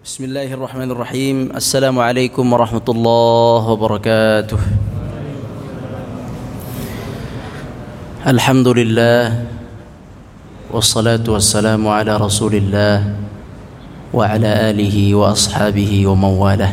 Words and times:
بسم 0.00 0.32
الله 0.32 0.48
الرحمن 0.56 0.90
الرحيم 0.96 1.36
السلام 1.60 1.92
عليكم 1.92 2.40
ورحمة 2.40 2.88
الله 2.88 3.60
وبركاته 3.68 4.60
الحمد 8.24 8.68
لله 8.80 9.24
والصلاة 10.72 11.20
والسلام 11.28 11.82
على 11.84 12.16
رسول 12.16 12.54
الله 12.64 12.96
وعلى 14.16 14.50
آله 14.72 14.96
وأصحابه 15.14 15.92
ومن 16.08 16.32
والاه 16.40 16.72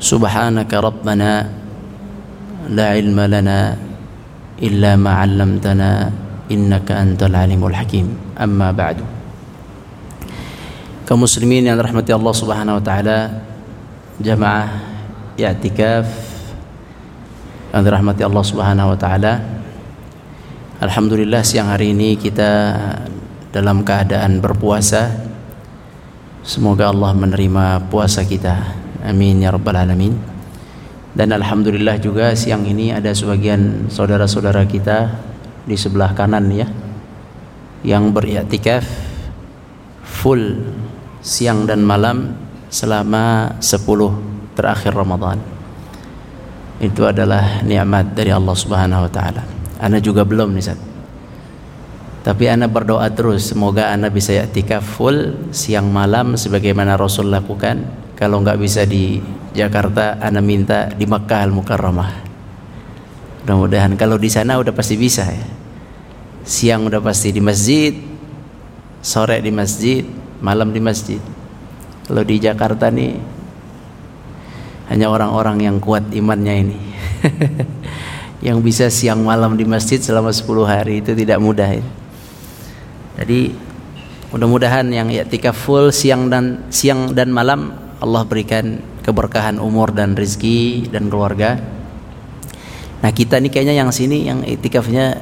سبحانك 0.00 0.72
ربنا 0.72 1.32
لا 2.72 2.86
علم 2.96 3.18
لنا 3.20 3.76
إلا 4.56 4.96
ما 4.96 5.12
علمتنا 5.20 5.90
إنك 6.48 6.88
أنت 6.92 7.20
العليم 7.28 7.60
الحكيم 7.60 8.06
أما 8.40 8.72
بعد 8.72 9.19
kaum 11.10 11.26
muslimin 11.26 11.66
yang 11.66 11.74
dirahmati 11.74 12.14
Allah 12.14 12.30
Subhanahu 12.30 12.78
wa 12.78 12.84
taala 12.86 13.42
jamaah 14.22 14.78
i'tikaf 15.34 16.06
yang 17.74 17.82
dirahmati 17.82 18.22
Allah 18.22 18.44
Subhanahu 18.46 18.94
wa 18.94 18.98
taala. 18.98 19.42
Alhamdulillah 20.78 21.42
siang 21.42 21.66
hari 21.66 21.90
ini 21.90 22.14
kita 22.14 22.78
dalam 23.50 23.82
keadaan 23.82 24.38
berpuasa. 24.38 25.10
Semoga 26.46 26.94
Allah 26.94 27.10
menerima 27.10 27.90
puasa 27.90 28.22
kita. 28.22 28.78
Amin 29.02 29.42
ya 29.42 29.50
rabbal 29.50 29.82
alamin. 29.82 30.14
Dan 31.10 31.34
alhamdulillah 31.34 31.98
juga 31.98 32.38
siang 32.38 32.62
ini 32.62 32.94
ada 32.94 33.10
sebagian 33.10 33.90
saudara-saudara 33.90 34.62
kita 34.62 35.10
di 35.66 35.74
sebelah 35.74 36.14
kanan 36.14 36.46
ya 36.54 36.70
yang 37.82 38.14
beriktikaf 38.14 38.86
full 40.06 40.54
siang 41.20 41.68
dan 41.68 41.84
malam 41.84 42.32
selama 42.72 43.56
10 43.60 44.56
terakhir 44.56 44.92
Ramadan. 44.92 45.40
Itu 46.80 47.04
adalah 47.04 47.60
nikmat 47.60 48.16
dari 48.16 48.32
Allah 48.32 48.56
Subhanahu 48.56 49.04
wa 49.04 49.10
taala. 49.12 49.44
Ana 49.80 50.00
juga 50.00 50.24
belum 50.24 50.56
nih, 50.56 50.64
Sat. 50.64 50.80
Tapi 52.20 52.52
ana 52.52 52.68
berdoa 52.68 53.08
terus 53.12 53.48
semoga 53.52 53.88
ana 53.88 54.12
bisa 54.12 54.36
i'tikaf 54.36 54.84
full 54.84 55.48
siang 55.56 55.88
malam 55.88 56.36
sebagaimana 56.36 57.00
Rasul 57.00 57.32
lakukan. 57.32 57.84
Kalau 58.16 58.44
nggak 58.44 58.60
bisa 58.60 58.84
di 58.84 59.16
Jakarta, 59.56 60.20
ana 60.20 60.44
minta 60.44 60.92
di 60.92 61.08
Makkah 61.08 61.48
Al-Mukarramah. 61.48 62.12
Mudah-mudahan 63.40 63.96
kalau 63.96 64.20
di 64.20 64.28
sana 64.28 64.60
udah 64.60 64.72
pasti 64.76 65.00
bisa 65.00 65.24
ya. 65.24 65.48
Siang 66.44 66.92
udah 66.92 67.00
pasti 67.00 67.32
di 67.32 67.40
masjid, 67.40 67.96
sore 69.00 69.40
di 69.40 69.48
masjid, 69.48 70.04
malam 70.40 70.72
di 70.72 70.80
masjid. 70.80 71.20
Kalau 72.08 72.26
di 72.26 72.36
Jakarta 72.42 72.90
nih 72.90 73.16
hanya 74.90 75.06
orang-orang 75.06 75.62
yang 75.62 75.76
kuat 75.78 76.10
imannya 76.10 76.54
ini. 76.66 76.78
yang 78.46 78.64
bisa 78.64 78.88
siang 78.88 79.20
malam 79.20 79.54
di 79.54 79.68
masjid 79.68 80.00
selama 80.00 80.32
10 80.32 80.48
hari 80.64 81.04
itu 81.04 81.12
tidak 81.12 81.38
mudah 81.38 81.68
ya. 81.68 81.84
Jadi 83.20 83.52
mudah-mudahan 84.32 84.88
yang 84.88 85.12
i'tikaf 85.12 85.52
full 85.52 85.92
siang 85.92 86.32
dan 86.32 86.64
siang 86.72 87.12
dan 87.12 87.28
malam 87.28 87.76
Allah 88.00 88.24
berikan 88.24 88.80
keberkahan 89.04 89.60
umur 89.60 89.92
dan 89.92 90.16
rezeki 90.16 90.88
dan 90.88 91.12
keluarga. 91.12 91.60
Nah, 93.00 93.10
kita 93.12 93.40
nih 93.40 93.52
kayaknya 93.52 93.76
yang 93.76 93.92
sini 93.92 94.24
yang 94.24 94.40
i'tikafnya 94.44 95.20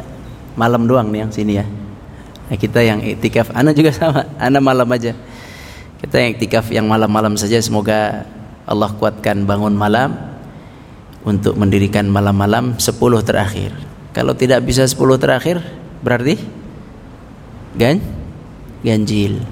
malam 0.55 0.87
doang 0.87 1.11
nih 1.11 1.27
yang 1.27 1.33
sini 1.35 1.53
ya. 1.59 1.67
Nah, 2.49 2.57
kita 2.57 2.81
yang 2.81 3.05
iktikaf, 3.05 3.53
Ana 3.53 3.77
juga 3.77 3.93
sama, 3.93 4.25
Ana 4.41 4.59
malam 4.59 4.89
aja. 4.89 5.13
Kita 6.01 6.17
yang 6.17 6.31
iktikaf 6.39 6.73
yang 6.73 6.87
malam-malam 6.89 7.37
saja 7.37 7.61
semoga 7.61 8.25
Allah 8.65 8.93
kuatkan 8.97 9.45
bangun 9.45 9.75
malam 9.75 10.15
untuk 11.27 11.59
mendirikan 11.59 12.09
malam-malam 12.09 12.79
10 12.81 12.95
terakhir. 13.21 13.75
Kalau 14.15 14.33
tidak 14.33 14.65
bisa 14.65 14.87
10 14.87 14.97
terakhir 15.21 15.61
berarti 16.00 16.39
gan 17.77 17.99
ganjil. 18.81 19.43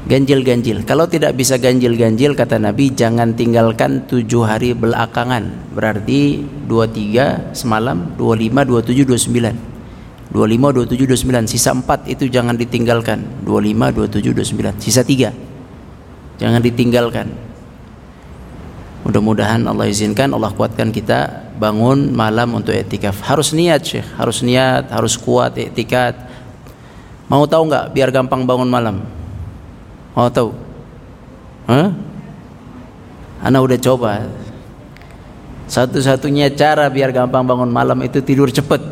Ganjil-ganjil. 0.00 0.88
Kalau 0.88 1.04
tidak 1.04 1.36
bisa 1.36 1.60
ganjil-ganjil 1.60 2.32
kata 2.32 2.56
Nabi 2.56 2.88
jangan 2.96 3.36
tinggalkan 3.36 4.08
tujuh 4.08 4.48
hari 4.48 4.72
belakangan. 4.72 5.76
Berarti 5.76 6.40
23 6.66 7.52
semalam, 7.52 8.16
25, 8.16 8.64
27, 8.64 9.04
29. 9.04 9.69
25, 10.30 10.86
27, 10.86 11.26
29 11.26 11.50
Sisa 11.50 11.74
4 11.74 12.06
itu 12.06 12.30
jangan 12.30 12.54
ditinggalkan. 12.54 13.42
25, 13.42 14.06
27, 14.06 14.30
29 14.30 14.78
Sisa 14.78 15.02
3 15.02 15.34
Jangan 16.38 16.60
ditinggalkan. 16.62 17.26
Mudah-mudahan 19.02 19.66
Allah 19.66 19.90
izinkan 19.90 20.30
Allah 20.30 20.52
kuatkan 20.54 20.92
kita 20.92 21.50
Bangun 21.56 22.12
malam 22.12 22.52
untuk 22.52 22.70
etikaf 22.76 23.18
Harus 23.26 23.50
niat 23.56 23.82
Syekh. 23.82 24.06
Harus 24.14 24.44
niat, 24.46 24.92
harus 24.92 25.18
kuat 25.18 25.58
etikat 25.58 26.14
Mau 27.30 27.46
tahu 27.46 27.70
nggak 27.70 27.94
biar 27.94 28.10
gampang 28.10 28.42
bangun 28.42 28.66
malam? 28.66 29.06
Mau 30.18 30.26
tahu? 30.26 30.50
Hah? 31.70 31.94
Ana 33.38 33.62
udah 33.62 33.78
coba. 33.78 34.26
Satu-satunya 35.70 36.50
cara 36.58 36.90
biar 36.90 37.14
gampang 37.14 37.46
bangun 37.46 37.70
malam 37.70 37.94
itu 38.02 38.18
tidur 38.18 38.50
cepet 38.50 38.82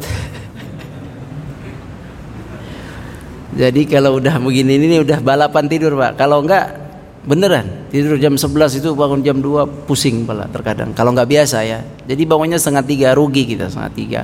Jadi 3.59 3.91
kalau 3.91 4.23
udah 4.23 4.39
begini 4.39 4.79
ini 4.79 5.03
udah 5.03 5.19
balapan 5.19 5.67
tidur 5.67 5.99
pak. 5.99 6.15
Kalau 6.15 6.47
enggak 6.47 6.79
beneran 7.27 7.91
tidur 7.91 8.15
jam 8.23 8.39
11 8.39 8.79
itu 8.79 8.95
bangun 8.95 9.19
jam 9.27 9.43
2 9.43 9.83
pusing 9.83 10.23
pala 10.23 10.47
terkadang. 10.47 10.95
Kalau 10.95 11.11
enggak 11.11 11.27
biasa 11.27 11.67
ya. 11.67 11.83
Jadi 12.07 12.23
bangunnya 12.23 12.55
setengah 12.55 12.87
tiga 12.87 13.09
rugi 13.19 13.51
kita 13.51 13.67
setengah 13.67 13.93
tiga. 13.99 14.23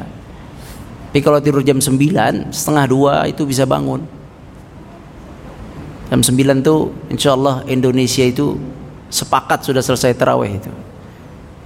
Tapi 1.11 1.19
kalau 1.19 1.43
tidur 1.43 1.67
jam 1.67 1.83
9 1.83 1.99
setengah 2.55 2.84
dua 2.87 3.27
itu 3.27 3.43
bisa 3.43 3.67
bangun. 3.67 4.06
Jam 6.15 6.23
9 6.23 6.62
tuh 6.62 6.94
insya 7.11 7.34
Allah 7.34 7.67
Indonesia 7.67 8.23
itu 8.23 8.55
sepakat 9.11 9.67
sudah 9.67 9.83
selesai 9.83 10.15
terawih 10.15 10.62
itu. 10.62 10.71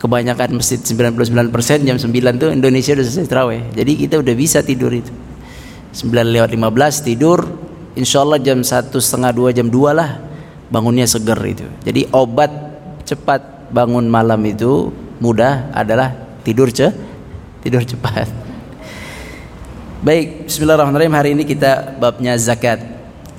Kebanyakan 0.01 0.57
masjid 0.57 0.81
99% 0.81 1.85
jam 1.85 1.97
9 2.01 2.41
tuh 2.41 2.49
Indonesia 2.49 2.97
sudah 2.97 3.05
selesai 3.05 3.29
terawih. 3.29 3.61
Jadi 3.77 3.93
kita 4.09 4.21
udah 4.21 4.35
bisa 4.37 4.65
tidur 4.65 4.89
itu. 4.89 5.28
9 5.93 6.13
lewat 6.13 6.51
15 6.53 7.07
tidur. 7.07 7.49
Insya 7.99 8.23
Allah 8.23 8.39
jam 8.39 8.63
satu 8.63 9.03
setengah 9.03 9.35
dua 9.35 9.51
jam 9.51 9.67
dua 9.67 9.91
lah 9.91 10.11
bangunnya 10.71 11.09
seger 11.09 11.39
itu. 11.43 11.67
Jadi 11.83 12.07
obat 12.15 12.51
cepat 13.03 13.73
bangun 13.75 14.07
malam 14.07 14.39
itu 14.47 14.93
mudah 15.19 15.73
adalah 15.75 16.15
tidur 16.47 16.71
ce 16.71 16.95
tidur 17.65 17.83
cepat. 17.83 18.31
Baik 20.07 20.47
Bismillahirrahmanirrahim. 20.47 21.15
Hari 21.17 21.31
ini 21.35 21.43
kita 21.43 21.99
babnya 21.99 22.39
zakat. 22.39 22.79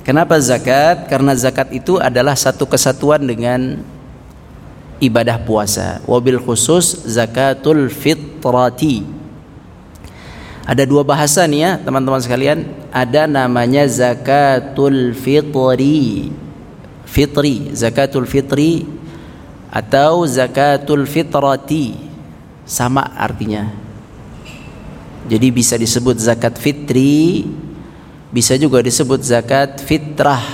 Kenapa 0.04 0.36
zakat? 0.44 1.08
Karena 1.08 1.38
zakat 1.38 1.72
itu 1.72 2.02
adalah 2.02 2.36
satu 2.36 2.68
kesatuan 2.68 3.24
dengan 3.24 3.80
ibadah 5.00 5.40
puasa. 5.40 6.04
Wabil 6.04 6.42
khusus 6.44 7.08
zakatul 7.08 7.88
fitrati 7.88 9.19
ada 10.70 10.86
dua 10.86 11.02
bahasa 11.02 11.50
nih 11.50 11.66
ya 11.66 11.72
teman-teman 11.82 12.22
sekalian. 12.22 12.62
Ada 12.94 13.26
namanya 13.26 13.90
zakatul 13.90 15.18
fitri. 15.18 16.30
Fitri, 17.10 17.74
zakatul 17.74 18.30
fitri 18.30 18.86
atau 19.74 20.30
zakatul 20.30 21.10
fitrati. 21.10 21.98
Sama 22.70 23.02
artinya. 23.18 23.66
Jadi 25.26 25.50
bisa 25.50 25.74
disebut 25.74 26.22
zakat 26.22 26.62
fitri, 26.62 27.50
bisa 28.30 28.54
juga 28.54 28.86
disebut 28.86 29.26
zakat 29.26 29.82
fitrah. 29.82 30.46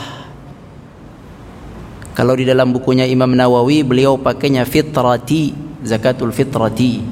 Kalau 2.15 2.39
di 2.39 2.47
dalam 2.47 2.71
bukunya 2.71 3.03
Imam 3.03 3.35
Nawawi 3.35 3.83
beliau 3.83 4.15
pakainya 4.15 4.63
fitrati, 4.63 5.51
zakatul 5.83 6.31
fitrati. 6.31 7.03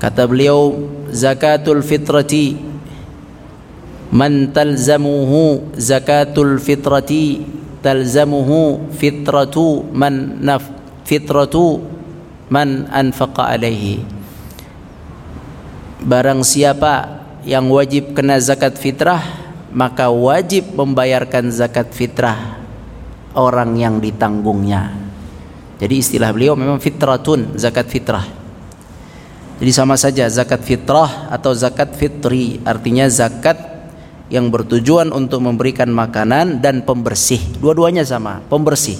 Kata 0.00 0.28
beliau 0.28 0.76
zakatul 1.16 1.80
fitrati. 1.80 2.76
Man 4.12 4.52
talzamuhu 4.52 5.74
zakatul 5.74 6.60
fitrati 6.60 7.42
talzamuhu 7.80 8.92
fitratu 8.94 9.82
man 9.90 10.44
naf 10.44 10.62
fitratu 11.08 11.82
man 12.52 12.86
anfaqa 12.92 13.56
alaihi. 13.56 14.04
Barang 16.06 16.44
siapa 16.44 17.24
yang 17.42 17.66
wajib 17.72 18.14
kena 18.14 18.38
zakat 18.38 18.78
fitrah 18.78 19.24
maka 19.74 20.12
wajib 20.12 20.76
membayarkan 20.76 21.50
zakat 21.50 21.90
fitrah 21.90 22.62
orang 23.34 23.74
yang 23.74 23.98
ditanggungnya. 23.98 24.94
Jadi 25.82 25.94
istilah 25.98 26.30
beliau 26.30 26.54
memang 26.54 26.80
fitratun 26.80 27.58
zakat 27.58 27.90
fitrah 27.90 28.35
jadi 29.56 29.72
sama 29.72 29.96
saja 29.96 30.28
zakat 30.28 30.60
fitrah 30.60 31.32
atau 31.32 31.56
zakat 31.56 31.96
fitri 31.96 32.60
artinya 32.60 33.08
zakat 33.08 33.56
yang 34.28 34.52
bertujuan 34.52 35.14
untuk 35.14 35.40
memberikan 35.40 35.88
makanan 35.88 36.60
dan 36.60 36.82
pembersih. 36.82 37.40
Dua-duanya 37.56 38.02
sama, 38.02 38.42
pembersih. 38.52 38.98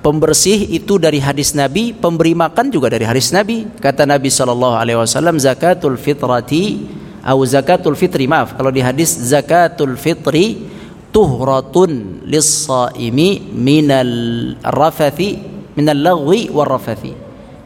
Pembersih 0.00 0.68
itu 0.72 1.00
dari 1.00 1.20
hadis 1.20 1.56
Nabi, 1.56 1.96
pemberi 1.96 2.36
makan 2.36 2.68
juga 2.68 2.92
dari 2.92 3.08
hadis 3.08 3.32
Nabi. 3.32 3.64
Kata 3.80 4.04
Nabi 4.04 4.28
sallallahu 4.28 4.76
alaihi 4.76 5.00
wasallam 5.00 5.40
zakatul 5.40 5.96
fitrati 5.96 6.84
atau 7.24 7.40
zakatul 7.44 7.96
fitri 7.96 8.28
maaf 8.28 8.52
kalau 8.52 8.68
di 8.68 8.84
hadis 8.84 9.16
zakatul 9.16 9.96
fitri 9.96 10.68
tuhratun 11.08 12.20
lis-saimi 12.28 13.48
minal 13.48 14.12
rafathi 14.60 15.40
minal 15.72 15.96
lagwi 15.96 16.52
war 16.52 16.68
rafathi. 16.68 17.23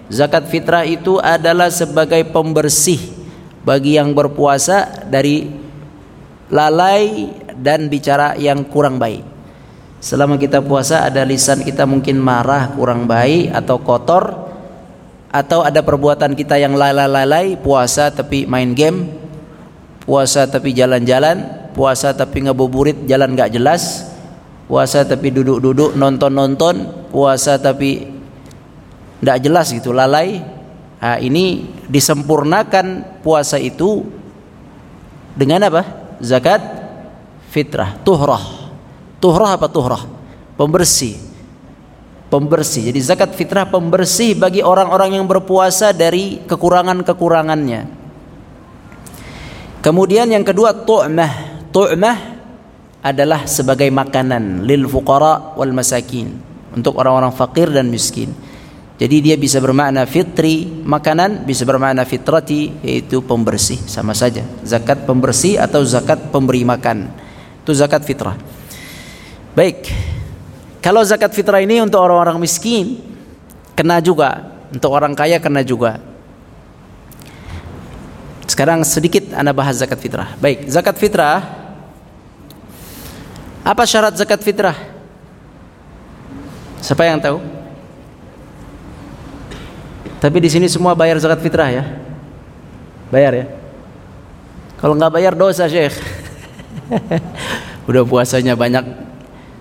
Zakat 0.08 0.48
fitrah 0.48 0.88
itu 0.88 1.20
adalah 1.20 1.68
sebagai 1.68 2.24
pembersih 2.32 2.96
bagi 3.60 4.00
yang 4.00 4.16
berpuasa 4.16 5.04
dari 5.04 5.44
lalai 6.48 7.28
dan 7.52 7.92
bicara 7.92 8.32
yang 8.40 8.64
kurang 8.64 8.96
baik. 8.96 9.20
Selama 10.00 10.40
kita 10.40 10.64
puasa 10.64 11.04
ada 11.04 11.20
lisan 11.28 11.60
kita 11.60 11.84
mungkin 11.84 12.16
marah, 12.16 12.72
kurang 12.72 13.04
baik 13.04 13.52
atau 13.52 13.76
kotor 13.84 14.24
atau 15.28 15.60
ada 15.60 15.84
perbuatan 15.84 16.32
kita 16.32 16.56
yang 16.56 16.72
lalai-lalai 16.72 17.60
puasa 17.60 18.08
tapi 18.08 18.48
main 18.48 18.72
game, 18.72 19.12
puasa 20.08 20.48
tapi 20.48 20.72
jalan-jalan, 20.72 21.68
puasa 21.76 22.16
tapi 22.16 22.48
ngabuburit 22.48 23.04
jalan 23.04 23.36
gak 23.36 23.52
jelas, 23.52 24.08
puasa 24.70 25.04
tapi 25.04 25.28
duduk-duduk 25.28 25.92
nonton-nonton, 26.00 27.08
puasa 27.12 27.60
tapi 27.60 28.17
gak 29.22 29.38
jelas 29.42 29.70
gitu 29.72 29.90
lalai. 29.94 30.40
Nah, 30.98 31.18
ini 31.22 31.70
disempurnakan 31.86 33.20
puasa 33.22 33.54
itu 33.58 34.02
dengan 35.38 35.70
apa? 35.70 35.82
Zakat 36.18 36.58
fitrah, 37.54 37.94
tuhrah 38.02 38.58
Tuhrah 39.18 39.58
apa 39.58 39.66
tuhrah? 39.66 40.02
Pembersih. 40.54 41.18
Pembersih. 42.30 42.90
Jadi 42.90 43.00
zakat 43.02 43.34
fitrah 43.34 43.66
pembersih 43.66 44.38
bagi 44.38 44.62
orang-orang 44.62 45.18
yang 45.18 45.26
berpuasa 45.26 45.90
dari 45.90 46.38
kekurangan-kekurangannya. 46.46 47.98
Kemudian 49.82 50.30
yang 50.30 50.46
kedua 50.46 50.74
tu'mah. 50.86 51.66
Tu'mah 51.74 52.16
adalah 53.02 53.46
sebagai 53.46 53.90
makanan 53.90 54.66
lil 54.66 54.86
fuqara 54.86 55.54
wal 55.54 55.74
masakin 55.74 56.34
untuk 56.74 56.98
orang-orang 56.98 57.34
fakir 57.34 57.70
dan 57.74 57.90
miskin. 57.90 58.30
Jadi 58.98 59.16
dia 59.22 59.38
bisa 59.38 59.62
bermakna 59.62 60.02
fitri 60.10 60.66
makanan, 60.66 61.46
bisa 61.46 61.62
bermakna 61.62 62.02
fitrati 62.02 62.74
yaitu 62.82 63.22
pembersih 63.22 63.78
sama 63.86 64.10
saja. 64.10 64.42
Zakat 64.66 65.06
pembersih 65.06 65.54
atau 65.54 65.86
zakat 65.86 66.34
pemberi 66.34 66.66
makan. 66.66 67.06
Itu 67.62 67.70
zakat 67.78 68.02
fitrah. 68.02 68.34
Baik. 69.54 69.86
Kalau 70.82 71.06
zakat 71.06 71.30
fitrah 71.30 71.62
ini 71.62 71.78
untuk 71.78 72.02
orang-orang 72.02 72.42
miskin 72.42 72.98
kena 73.78 74.02
juga, 74.02 74.50
untuk 74.74 74.90
orang 74.90 75.14
kaya 75.14 75.38
kena 75.38 75.62
juga. 75.62 76.02
Sekarang 78.50 78.82
sedikit 78.82 79.30
Anda 79.30 79.54
bahas 79.54 79.78
zakat 79.78 80.02
fitrah. 80.02 80.34
Baik, 80.42 80.66
zakat 80.66 80.98
fitrah 80.98 81.38
apa 83.62 83.82
syarat 83.86 84.18
zakat 84.18 84.42
fitrah? 84.42 84.74
Siapa 86.82 87.06
yang 87.06 87.22
tahu? 87.22 87.57
Tapi 90.18 90.38
di 90.42 90.50
sini 90.50 90.66
semua 90.66 90.98
bayar 90.98 91.18
zakat 91.22 91.38
fitrah 91.42 91.70
ya. 91.70 91.84
Bayar 93.08 93.32
ya. 93.34 93.46
Kalau 94.78 94.94
nggak 94.98 95.14
bayar 95.14 95.32
dosa, 95.34 95.70
Syekh. 95.70 95.94
Udah 97.88 98.02
puasanya 98.04 98.58
banyak 98.58 98.84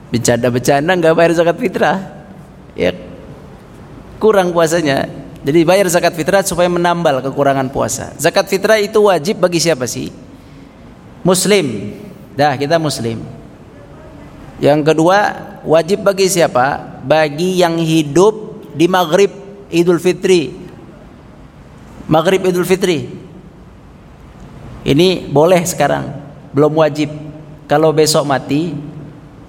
bercanda-bercanda 0.09 0.92
nggak 0.98 1.15
bayar 1.15 1.31
zakat 1.38 1.57
fitrah. 1.62 1.98
Ya 2.74 2.94
kurang 4.18 4.51
puasanya. 4.51 5.07
Jadi 5.45 5.63
bayar 5.63 5.88
zakat 5.88 6.12
fitrah 6.18 6.44
supaya 6.44 6.68
menambal 6.68 7.24
kekurangan 7.24 7.71
puasa. 7.71 8.12
Zakat 8.19 8.51
fitrah 8.51 8.81
itu 8.81 9.00
wajib 9.07 9.39
bagi 9.39 9.63
siapa 9.63 9.88
sih? 9.88 10.12
Muslim. 11.24 11.95
Dah 12.36 12.60
kita 12.60 12.75
muslim. 12.81 13.24
Yang 14.60 14.92
kedua 14.92 15.18
wajib 15.63 16.03
bagi 16.03 16.27
siapa? 16.27 17.00
Bagi 17.06 17.63
yang 17.63 17.80
hidup 17.80 18.68
di 18.75 18.92
maghrib 18.92 19.46
idul 19.71 19.99
fitri 19.99 20.53
maghrib 22.07 22.43
idul 22.47 22.67
fitri 22.67 23.07
ini 24.87 25.27
boleh 25.27 25.63
sekarang 25.67 26.07
belum 26.55 26.73
wajib 26.79 27.11
kalau 27.67 27.91
besok 27.91 28.23
mati 28.23 28.71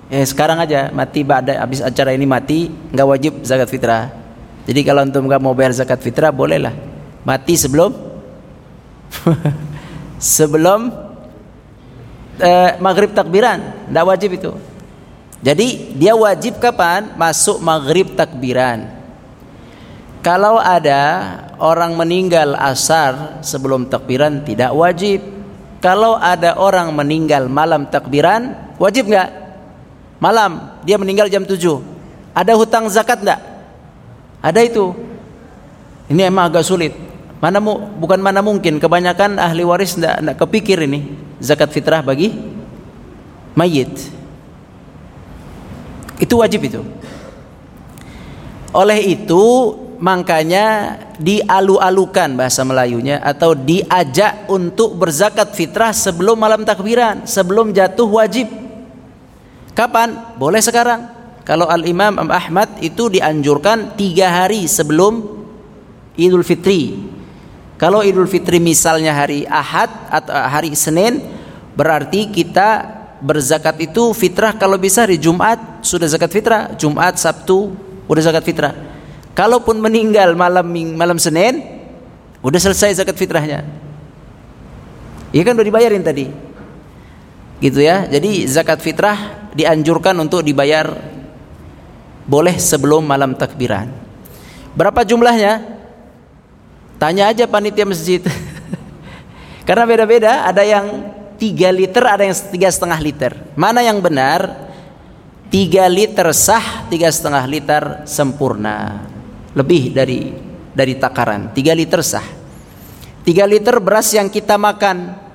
Eh 0.08 0.24
sekarang 0.24 0.56
aja 0.56 0.88
mati 0.88 1.20
pada 1.20 1.60
habis 1.60 1.84
acara 1.84 2.16
ini 2.16 2.24
mati 2.24 2.72
nggak 2.72 3.08
wajib 3.08 3.32
zakat 3.44 3.68
fitrah. 3.68 4.08
Jadi 4.64 4.80
kalau 4.80 5.04
antum 5.04 5.28
nggak 5.28 5.40
mau 5.40 5.52
bayar 5.52 5.76
zakat 5.76 6.00
fitrah 6.00 6.32
bolehlah 6.32 6.72
mati 7.28 7.60
sebelum 7.60 7.92
sebelum 10.16 10.88
eh, 12.40 12.80
maghrib 12.80 13.12
takbiran, 13.12 13.92
nggak 13.92 14.06
wajib 14.08 14.30
itu. 14.32 14.52
Jadi 15.44 15.92
dia 16.00 16.16
wajib 16.16 16.56
kapan? 16.56 17.12
Masuk 17.12 17.60
maghrib 17.60 18.16
takbiran. 18.16 18.97
Kalau 20.18 20.58
ada 20.58 21.36
orang 21.62 21.94
meninggal 21.94 22.58
asar 22.58 23.40
sebelum 23.40 23.86
takbiran 23.86 24.42
tidak 24.42 24.74
wajib. 24.74 25.22
Kalau 25.78 26.18
ada 26.18 26.58
orang 26.58 26.90
meninggal 26.90 27.46
malam 27.46 27.86
takbiran 27.86 28.74
wajib 28.82 29.06
nggak? 29.06 29.48
malam 30.18 30.82
dia 30.82 30.98
meninggal 30.98 31.30
jam 31.30 31.46
7 31.46 31.54
ada 32.34 32.52
hutang 32.58 32.90
zakat 32.90 33.22
enggak 33.22 33.38
ada 34.38 34.60
itu. 34.62 34.94
Ini 36.08 36.30
emang 36.30 36.48
agak 36.48 36.64
sulit. 36.64 36.94
Mana 37.38 37.58
mu, 37.62 37.78
bukan 37.98 38.18
mana 38.18 38.42
mungkin 38.42 38.78
kebanyakan 38.78 39.38
ahli 39.38 39.62
waris 39.66 39.98
enggak, 39.98 40.16
enggak 40.22 40.36
kepikir 40.46 40.78
ini. 40.86 41.10
Zakat 41.42 41.70
fitrah 41.74 42.02
bagi 42.02 42.34
mayit. 43.58 43.90
Itu 46.18 46.38
wajib 46.38 46.66
itu. 46.66 46.82
Oleh 48.74 48.98
itu 49.10 49.42
makanya 49.98 50.96
dialu-alukan 51.18 52.38
bahasa 52.38 52.62
Melayunya 52.62 53.18
atau 53.22 53.54
diajak 53.54 54.46
untuk 54.50 54.94
berzakat 54.94 55.52
fitrah 55.52 55.90
sebelum 55.90 56.38
malam 56.38 56.62
takbiran 56.62 57.26
sebelum 57.26 57.74
jatuh 57.74 58.06
wajib 58.06 58.46
Kapan? 59.78 60.34
Boleh 60.34 60.58
sekarang. 60.58 61.06
Kalau 61.46 61.70
Al 61.70 61.86
Imam 61.86 62.18
Ahmad 62.26 62.82
itu 62.82 63.06
dianjurkan 63.06 63.94
tiga 63.94 64.26
hari 64.26 64.66
sebelum 64.66 65.23
Idul 66.18 66.42
Fitri. 66.42 66.99
Kalau 67.78 68.02
Idul 68.02 68.26
Fitri 68.26 68.58
misalnya 68.58 69.14
hari 69.14 69.46
Ahad 69.46 69.87
atau 70.11 70.34
hari 70.34 70.75
Senin, 70.75 71.23
berarti 71.78 72.26
kita 72.26 72.90
berzakat 73.23 73.78
itu 73.78 74.11
fitrah 74.18 74.50
kalau 74.58 74.75
bisa 74.82 75.06
hari 75.06 75.14
Jumat 75.14 75.78
sudah 75.87 76.11
zakat 76.11 76.34
fitrah, 76.34 76.75
Jumat, 76.75 77.14
Sabtu 77.14 77.70
udah 78.11 78.23
zakat 78.26 78.42
fitrah. 78.42 78.75
Kalaupun 79.38 79.78
meninggal 79.78 80.35
malam 80.35 80.66
malam 80.99 81.14
Senin, 81.14 81.62
udah 82.42 82.59
selesai 82.59 82.99
zakat 82.99 83.14
fitrahnya. 83.14 83.62
Iya 85.30 85.47
kan 85.47 85.54
udah 85.54 85.62
dibayarin 85.62 86.02
tadi. 86.02 86.26
Gitu 87.62 87.78
ya. 87.78 88.11
Jadi 88.11 88.50
zakat 88.50 88.83
fitrah 88.83 89.47
dianjurkan 89.54 90.18
untuk 90.18 90.42
dibayar 90.42 90.90
boleh 92.26 92.59
sebelum 92.59 93.07
malam 93.07 93.38
takbiran. 93.38 93.87
Berapa 94.75 95.07
jumlahnya? 95.07 95.62
Tanya 96.99 97.30
aja 97.30 97.47
panitia 97.47 97.87
masjid. 97.87 98.18
Karena 99.71 99.87
beda-beda 99.87 100.50
ada 100.50 100.66
yang 100.66 101.14
tiga 101.38 101.71
liter 101.71 102.02
ada 102.02 102.26
yang 102.26 102.35
tiga 102.35 102.75
setengah 102.75 102.99
liter. 102.99 103.38
Mana 103.54 103.87
yang 103.87 104.02
benar? 104.02 104.66
Tiga 105.47 105.87
liter 105.87 106.26
sah 106.35 106.90
tiga 106.90 107.07
setengah 107.07 107.47
liter 107.47 108.02
sempurna 108.02 109.14
lebih 109.58 109.90
dari 109.90 110.30
dari 110.70 110.94
takaran. 110.94 111.50
Tiga 111.50 111.74
liter 111.74 111.98
sah. 112.06 112.22
Tiga 113.26 113.42
liter 113.42 113.82
beras 113.82 114.14
yang 114.14 114.30
kita 114.30 114.54
makan. 114.54 115.26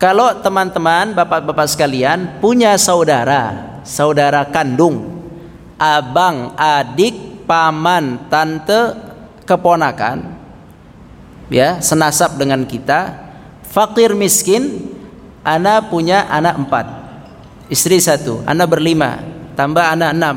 Kalau 0.00 0.40
teman-teman, 0.42 1.14
bapak-bapak 1.14 1.70
sekalian 1.70 2.42
punya 2.42 2.74
saudara, 2.80 3.78
saudara 3.86 4.42
kandung, 4.50 5.22
abang, 5.78 6.58
adik, 6.58 7.46
paman, 7.46 8.26
tante, 8.26 8.90
keponakan, 9.46 10.34
ya, 11.46 11.78
senasab 11.78 12.34
dengan 12.34 12.66
kita, 12.66 13.30
fakir 13.62 14.18
miskin, 14.18 14.90
ana 15.46 15.86
punya 15.86 16.26
anak 16.26 16.58
empat, 16.66 16.86
istri 17.70 18.02
satu, 18.02 18.42
anak 18.50 18.66
berlima, 18.66 19.22
tambah 19.54 19.84
anak 19.94 20.10
enam, 20.10 20.36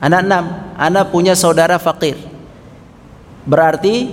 anak 0.00 0.20
enam, 0.24 0.44
anak 0.80 1.12
punya 1.12 1.36
saudara 1.36 1.76
fakir, 1.76 2.16
berarti 3.44 4.10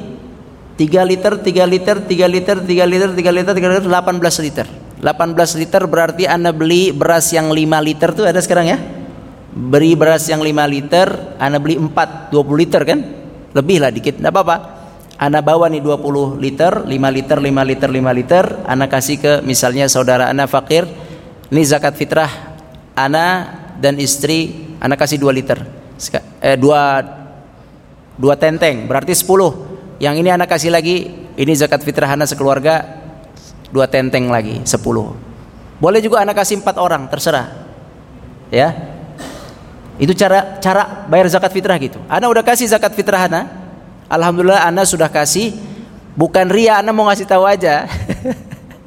3 0.78 1.10
liter, 1.10 1.34
3 1.42 1.66
liter, 1.66 1.96
3 2.06 2.28
liter, 2.30 2.58
3 2.62 2.86
liter, 2.86 3.10
3 3.10 3.34
liter, 3.34 3.54
3 3.58 3.74
liter, 3.74 3.90
18 3.90 4.46
liter. 4.46 4.68
18 4.98 5.62
liter 5.62 5.82
berarti 5.86 6.26
Anda 6.26 6.54
beli 6.54 6.90
beras 6.90 7.30
yang 7.34 7.50
5 7.50 7.58
liter 7.82 8.14
tuh 8.14 8.26
ada 8.30 8.38
sekarang 8.38 8.66
ya? 8.70 8.78
Beri 9.58 9.98
beras 9.98 10.30
yang 10.30 10.42
5 10.42 10.54
liter, 10.70 11.38
Anda 11.42 11.58
beli 11.58 11.82
4, 11.82 12.30
20 12.30 12.62
liter 12.62 12.82
kan? 12.86 13.00
Lebih 13.58 13.78
lah 13.82 13.90
dikit, 13.90 14.22
enggak 14.22 14.34
apa-apa. 14.38 14.58
Anda 15.18 15.42
bawa 15.42 15.66
nih 15.74 15.82
20 15.82 16.38
liter, 16.38 16.86
5 16.86 16.94
liter, 17.10 17.38
5 17.42 17.50
liter, 17.66 17.90
5 17.90 18.14
liter, 18.14 18.46
Anda 18.70 18.86
kasih 18.86 19.18
ke 19.18 19.34
misalnya 19.42 19.90
saudara 19.90 20.30
Anda 20.30 20.46
fakir, 20.46 20.86
ini 21.50 21.62
zakat 21.66 21.98
fitrah 21.98 22.30
Anda 22.94 23.50
dan 23.82 23.98
istri, 23.98 24.67
Anda 24.78 24.96
kasih 24.96 25.18
2 25.22 25.34
liter. 25.34 25.60
Eh, 26.42 26.58
2 26.58 27.18
2 28.18 28.34
tenteng, 28.38 28.90
berarti 28.90 29.14
10. 29.14 29.54
Yang 30.02 30.16
ini 30.26 30.30
Anda 30.34 30.50
kasih 30.50 30.74
lagi, 30.74 31.10
ini 31.38 31.54
zakat 31.54 31.86
fitrah 31.86 32.10
Anda 32.10 32.26
sekeluarga, 32.26 32.82
2 33.70 33.86
tenteng 33.90 34.30
lagi, 34.34 34.62
10. 34.66 35.14
Boleh 35.78 36.02
juga 36.02 36.26
Anda 36.26 36.34
kasih 36.34 36.62
4 36.62 36.82
orang, 36.82 37.06
terserah. 37.10 37.54
Ya. 38.50 38.74
Itu 39.98 40.14
cara 40.14 40.62
cara 40.62 41.06
bayar 41.10 41.30
zakat 41.30 41.54
fitrah 41.54 41.78
gitu. 41.82 41.98
Anda 42.10 42.30
udah 42.30 42.46
kasih 42.46 42.70
zakat 42.70 42.94
fitrah 42.94 43.26
Anda, 43.26 43.50
Alhamdulillah 44.10 44.66
Anda 44.66 44.86
sudah 44.86 45.10
kasih 45.10 45.58
bukan 46.14 46.50
ria 46.54 46.82
Anda 46.82 46.94
mau 46.94 47.10
ngasih 47.10 47.26
tahu 47.26 47.46
aja. 47.46 47.86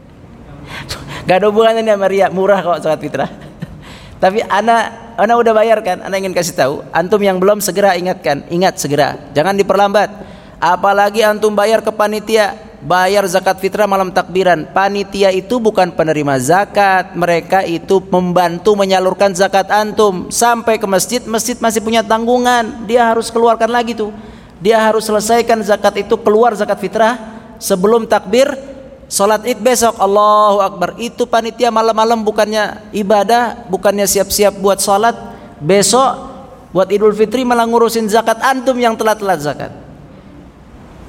Gak 1.26 1.36
ada 1.42 1.46
hubungannya 1.50 1.86
sama 1.86 2.06
ria, 2.10 2.26
murah 2.30 2.62
kok 2.62 2.78
zakat 2.82 3.00
fitrah. 3.02 3.30
Tapi 4.22 4.42
Anda 4.46 5.09
Anda 5.20 5.36
udah 5.36 5.52
bayar 5.52 5.84
kan? 5.84 6.00
Anda 6.00 6.16
ingin 6.16 6.32
kasih 6.32 6.56
tahu. 6.56 6.74
Antum 6.96 7.20
yang 7.20 7.36
belum 7.36 7.60
segera 7.60 7.92
ingatkan, 8.00 8.48
ingat 8.48 8.80
segera. 8.80 9.20
Jangan 9.36 9.52
diperlambat. 9.52 10.08
Apalagi 10.56 11.20
antum 11.20 11.52
bayar 11.52 11.84
ke 11.84 11.92
panitia, 11.92 12.56
bayar 12.80 13.28
zakat 13.28 13.60
fitrah 13.60 13.84
malam 13.84 14.08
takbiran. 14.08 14.64
Panitia 14.72 15.28
itu 15.28 15.60
bukan 15.60 15.92
penerima 15.92 16.40
zakat, 16.40 17.12
mereka 17.12 17.60
itu 17.68 18.00
membantu 18.08 18.72
menyalurkan 18.72 19.36
zakat 19.36 19.68
antum 19.68 20.32
sampai 20.32 20.80
ke 20.80 20.88
masjid, 20.88 21.20
masjid 21.28 21.60
masih 21.60 21.84
punya 21.84 22.00
tanggungan, 22.00 22.88
dia 22.88 23.04
harus 23.04 23.28
keluarkan 23.28 23.68
lagi 23.68 23.92
tuh 23.92 24.12
dia 24.60 24.76
harus 24.76 25.08
selesaikan 25.08 25.64
zakat 25.64 26.04
itu 26.04 26.14
keluar 26.20 26.52
zakat 26.52 26.76
fitrah 26.76 27.16
sebelum 27.56 28.04
takbir 28.04 28.52
salat 29.10 29.42
id 29.42 29.58
besok 29.58 29.98
Allahu 29.98 30.62
Akbar. 30.62 30.94
Itu 30.96 31.26
panitia 31.26 31.74
malam-malam 31.74 32.22
bukannya 32.22 32.94
ibadah 32.94 33.66
bukannya 33.66 34.06
siap-siap 34.06 34.56
buat 34.62 34.78
salat. 34.78 35.18
Besok 35.58 36.30
buat 36.70 36.88
Idul 36.88 37.12
Fitri 37.12 37.42
malah 37.42 37.66
ngurusin 37.66 38.06
zakat 38.06 38.38
antum 38.40 38.78
yang 38.78 38.94
telat-telat 38.94 39.42
zakat. 39.42 39.74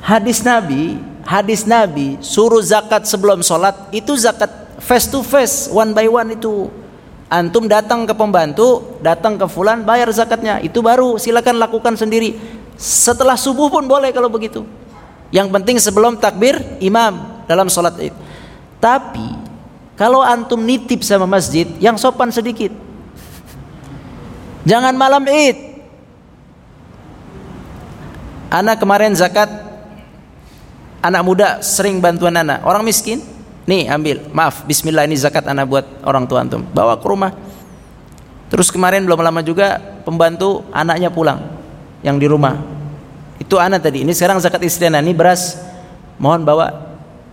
Hadis 0.02 0.42
Nabi 0.42 0.98
hadis 1.22 1.70
Nabi 1.70 2.18
suruh 2.20 2.66
zakat 2.66 3.06
sebelum 3.06 3.46
salat 3.46 3.78
itu 3.94 4.18
zakat 4.18 4.50
face 4.82 5.06
to 5.06 5.22
face 5.22 5.70
one 5.70 5.94
by 5.94 6.10
one 6.10 6.34
itu. 6.34 6.68
Antum 7.32 7.64
datang 7.64 8.04
ke 8.04 8.12
pembantu 8.12 9.00
datang 9.00 9.40
ke 9.40 9.48
fulan 9.48 9.88
bayar 9.88 10.12
zakatnya. 10.12 10.60
Itu 10.60 10.84
baru 10.84 11.16
silakan 11.16 11.64
lakukan 11.64 11.96
sendiri. 11.96 12.36
Setelah 12.76 13.40
subuh 13.40 13.72
pun 13.72 13.88
boleh 13.88 14.12
kalau 14.12 14.28
begitu. 14.28 14.68
Yang 15.32 15.48
penting 15.48 15.78
sebelum 15.80 16.20
takbir 16.20 16.60
imam 16.84 17.31
dalam 17.46 17.70
sholat 17.70 17.96
id. 18.02 18.14
Tapi 18.82 19.28
kalau 19.96 20.26
antum 20.26 20.58
nitip 20.58 21.06
sama 21.06 21.30
masjid 21.30 21.70
yang 21.78 21.94
sopan 21.94 22.34
sedikit. 22.34 22.74
Jangan 24.66 24.94
malam 24.98 25.22
id. 25.26 25.58
Anak 28.52 28.84
kemarin 28.84 29.16
zakat 29.16 29.48
anak 31.02 31.22
muda 31.26 31.48
sering 31.64 32.04
bantuan 32.04 32.36
anak. 32.38 32.62
Orang 32.66 32.86
miskin, 32.86 33.24
nih 33.66 33.90
ambil. 33.90 34.26
Maaf, 34.34 34.66
bismillah 34.68 35.08
ini 35.08 35.18
zakat 35.18 35.48
anak 35.48 35.66
buat 35.70 35.86
orang 36.06 36.26
tua 36.28 36.44
antum. 36.44 36.62
Bawa 36.62 36.98
ke 37.00 37.08
rumah. 37.08 37.32
Terus 38.52 38.68
kemarin 38.68 39.08
belum 39.08 39.24
lama 39.24 39.40
juga 39.40 39.80
pembantu 40.04 40.68
anaknya 40.76 41.08
pulang 41.08 41.40
yang 42.04 42.20
di 42.20 42.28
rumah. 42.28 42.60
Itu 43.40 43.58
anak 43.58 43.88
tadi. 43.88 44.04
Ini 44.04 44.12
sekarang 44.12 44.44
zakat 44.44 44.62
istri 44.68 44.92
anak. 44.92 45.02
Ini 45.08 45.14
beras. 45.16 45.56
Mohon 46.20 46.42
bawa 46.46 46.66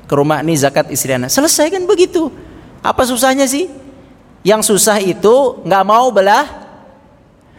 ke 0.09 0.15
rumah 0.17 0.41
ini 0.41 0.57
zakat 0.57 0.89
istri 0.89 1.13
anak. 1.13 1.29
Selesai 1.29 1.69
kan 1.69 1.85
begitu. 1.85 2.33
Apa 2.81 3.05
susahnya 3.05 3.45
sih? 3.45 3.69
Yang 4.41 4.73
susah 4.73 4.97
itu 5.05 5.61
nggak 5.63 5.85
mau 5.85 6.09
belah. 6.09 6.49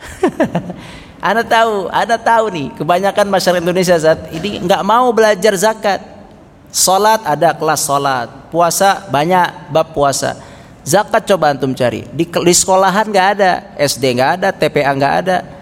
Anda 1.22 1.46
tahu, 1.46 1.92
Anda 1.94 2.18
tahu 2.18 2.46
nih, 2.50 2.68
kebanyakan 2.80 3.28
masyarakat 3.30 3.62
Indonesia 3.62 3.96
saat 4.00 4.32
ini 4.34 4.66
nggak 4.66 4.82
mau 4.82 5.14
belajar 5.14 5.54
zakat. 5.54 6.02
Salat 6.70 7.26
ada 7.26 7.54
kelas 7.54 7.82
salat, 7.82 8.30
puasa 8.50 9.06
banyak 9.10 9.74
bab 9.74 9.94
puasa. 9.94 10.38
Zakat 10.86 11.26
coba 11.30 11.54
antum 11.54 11.74
cari. 11.74 12.06
Di, 12.14 12.26
di 12.26 12.54
sekolahan 12.54 13.10
nggak 13.10 13.28
ada, 13.38 13.52
SD 13.78 14.18
nggak 14.18 14.32
ada, 14.42 14.50
TPA 14.54 14.92
nggak 14.94 15.16
ada 15.26 15.59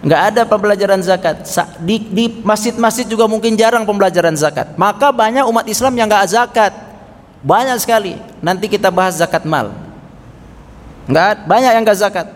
nggak 0.00 0.22
ada 0.32 0.42
pembelajaran 0.48 1.00
zakat. 1.04 1.44
Di, 1.84 2.00
di 2.00 2.24
masjid-masjid 2.40 3.04
juga 3.04 3.28
mungkin 3.28 3.56
jarang 3.56 3.84
pembelajaran 3.84 4.36
zakat. 4.36 4.72
Maka 4.80 5.12
banyak 5.12 5.44
umat 5.44 5.68
Islam 5.68 5.92
yang 5.96 6.08
nggak 6.08 6.28
zakat. 6.28 6.72
Banyak 7.40 7.76
sekali. 7.80 8.16
Nanti 8.40 8.68
kita 8.68 8.88
bahas 8.88 9.20
zakat 9.20 9.44
mal. 9.44 9.72
Nggak 11.08 11.44
banyak 11.44 11.72
yang 11.76 11.84
nggak 11.84 12.00
zakat. 12.00 12.26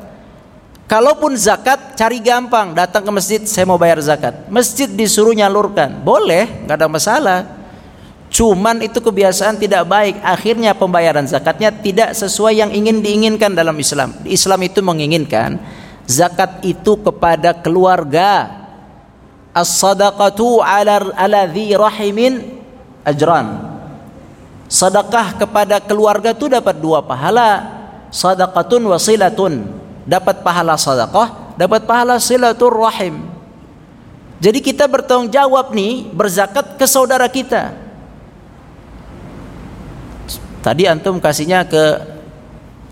Kalaupun 0.85 1.33
zakat 1.41 1.97
cari 1.97 2.21
gampang. 2.21 2.77
Datang 2.77 3.05
ke 3.05 3.11
masjid 3.13 3.41
saya 3.49 3.65
mau 3.65 3.81
bayar 3.81 4.01
zakat. 4.05 4.49
Masjid 4.53 4.89
disuruh 4.89 5.33
nyalurkan. 5.33 6.05
Boleh 6.05 6.69
nggak 6.69 6.77
ada 6.77 6.89
masalah. 6.89 7.41
Cuman 8.29 8.83
itu 8.85 9.01
kebiasaan 9.01 9.57
tidak 9.57 9.89
baik. 9.89 10.21
Akhirnya 10.21 10.77
pembayaran 10.77 11.25
zakatnya 11.25 11.73
tidak 11.73 12.13
sesuai 12.13 12.61
yang 12.61 12.71
ingin 12.75 13.01
diinginkan 13.01 13.57
dalam 13.57 13.79
Islam. 13.79 14.13
Islam 14.27 14.61
itu 14.67 14.83
menginginkan 14.83 15.57
zakat 16.05 16.65
itu 16.65 16.97
kepada 17.01 17.57
keluarga. 17.57 18.63
As-sadaqatu 19.55 20.59
ala 20.59 21.15
ala 21.15 21.41
rahimin 21.49 22.59
ajran. 23.07 23.79
Sedekah 24.67 25.39
kepada 25.39 25.79
keluarga 25.79 26.35
itu 26.35 26.51
dapat 26.51 26.75
dua 26.83 27.05
pahala. 27.05 27.63
Sadaqatun 28.11 28.83
wasilatun. 28.91 29.55
Dapat 30.05 30.43
pahala 30.45 30.75
sedekah 30.77 31.45
dapat 31.55 31.87
pahala 31.87 32.19
silatur 32.19 32.75
rahim. 32.75 33.31
Jadi 34.43 34.61
kita 34.61 34.85
bertanggung 34.91 35.31
jawab 35.31 35.73
nih 35.73 36.11
berzakat 36.11 36.77
ke 36.77 36.85
saudara 36.85 37.31
kita. 37.31 37.73
Tadi 40.61 40.89
antum 40.89 41.21
kasihnya 41.21 41.65
ke 41.65 42.14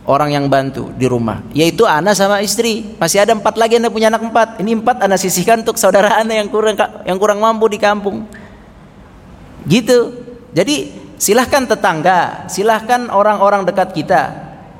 orang 0.02 0.34
yang 0.34 0.50
bantu 0.50 0.90
di 0.98 1.06
rumah 1.06 1.42
yaitu 1.54 1.86
anak 1.86 2.18
sama 2.18 2.42
istri. 2.42 2.96
Masih 2.98 3.22
ada 3.22 3.34
empat 3.34 3.54
lagi 3.54 3.78
anda 3.78 3.90
punya 3.90 4.10
anak 4.10 4.22
empat. 4.26 4.48
Ini 4.58 4.82
empat 4.82 5.06
anda 5.06 5.16
sisihkan 5.18 5.62
untuk 5.62 5.78
saudara 5.78 6.18
anda 6.18 6.34
yang 6.34 6.50
kurang 6.50 6.74
yang 7.06 7.18
kurang 7.18 7.38
mampu 7.38 7.70
di 7.70 7.78
kampung. 7.78 8.26
Gitu. 9.66 9.98
Jadi 10.52 10.90
silahkan 11.16 11.64
tetangga 11.64 12.50
silahkan 12.50 13.08
orang-orang 13.08 13.62
dekat 13.62 13.94
kita 13.94 14.22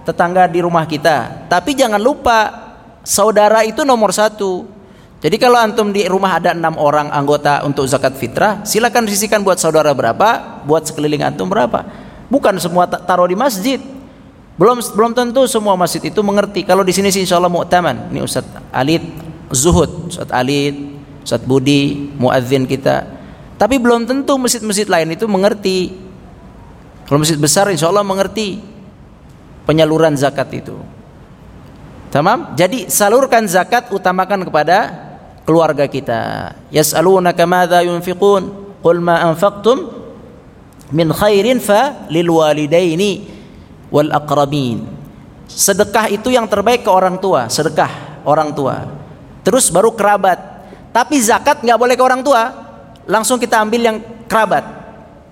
tetangga 0.03 0.51
di 0.51 0.59
rumah 0.59 0.85
kita. 0.85 1.47
Tapi 1.47 1.79
jangan 1.79 2.03
lupa 2.03 2.39
saudara 3.07 3.63
itu 3.63 3.87
nomor 3.87 4.11
satu. 4.11 4.67
Jadi 5.23 5.39
kalau 5.39 5.55
antum 5.55 5.95
di 5.95 6.03
rumah 6.11 6.43
ada 6.43 6.51
enam 6.51 6.75
orang 6.83 7.07
anggota 7.15 7.63
untuk 7.63 7.87
zakat 7.87 8.19
fitrah 8.19 8.67
silahkan 8.67 9.07
sisihkan 9.07 9.47
buat 9.47 9.55
saudara 9.55 9.95
berapa 9.95 10.59
buat 10.67 10.83
sekeliling 10.91 11.23
antum 11.23 11.47
berapa. 11.47 11.87
Bukan 12.27 12.59
semua 12.59 12.91
taruh 12.91 13.31
di 13.31 13.39
masjid 13.39 13.79
belum 14.63 14.79
belum 14.79 15.11
tentu 15.11 15.43
semua 15.51 15.75
masjid 15.75 15.99
itu 15.99 16.23
mengerti. 16.23 16.63
Kalau 16.63 16.87
di 16.87 16.95
sini 16.95 17.11
sih 17.11 17.27
insya 17.27 17.43
Allah 17.43 17.51
mu'taman. 17.51 18.15
Ini 18.15 18.23
Ustaz 18.23 18.47
Alid 18.71 19.03
Zuhud, 19.51 20.07
Ustaz 20.07 20.31
Alid, 20.31 21.03
Ustaz 21.27 21.43
Budi, 21.43 22.15
muadzin 22.15 22.71
kita. 22.71 23.11
Tapi 23.59 23.83
belum 23.83 24.07
tentu 24.07 24.39
masjid-masjid 24.39 24.87
lain 24.87 25.19
itu 25.19 25.27
mengerti. 25.27 25.99
Kalau 27.11 27.19
masjid 27.19 27.35
besar 27.43 27.75
insya 27.75 27.91
Allah 27.91 28.07
mengerti 28.07 28.63
penyaluran 29.67 30.15
zakat 30.15 30.47
itu. 30.55 30.79
Tamam? 32.15 32.55
Jadi 32.55 32.87
salurkan 32.87 33.43
zakat 33.51 33.91
utamakan 33.91 34.47
kepada 34.47 34.95
keluarga 35.43 35.91
kita. 35.91 36.55
Yas'alunaka 36.71 37.51
madza 37.51 37.83
yunfiqun? 37.83 38.63
Qul 38.79 39.03
ma 39.03 39.27
anfaqtum 39.27 39.91
min 40.95 41.11
khairin 41.11 41.59
fa 41.59 42.07
lil 42.07 42.31
walidaini 42.31 43.32
wal 43.93 44.09
aqrabin. 44.11 44.83
Sedekah 45.47 46.09
itu 46.09 46.33
yang 46.33 46.49
terbaik 46.49 46.83
ke 46.83 46.91
orang 46.91 47.21
tua, 47.21 47.47
sedekah 47.53 48.25
orang 48.25 48.57
tua. 48.57 48.89
Terus 49.45 49.69
baru 49.69 49.93
kerabat. 49.93 50.41
Tapi 50.97 51.21
zakat 51.21 51.61
nggak 51.61 51.79
boleh 51.79 51.95
ke 51.95 52.03
orang 52.03 52.25
tua, 52.25 52.43
langsung 53.05 53.37
kita 53.37 53.61
ambil 53.61 53.81
yang 53.85 53.97
kerabat. 54.25 54.65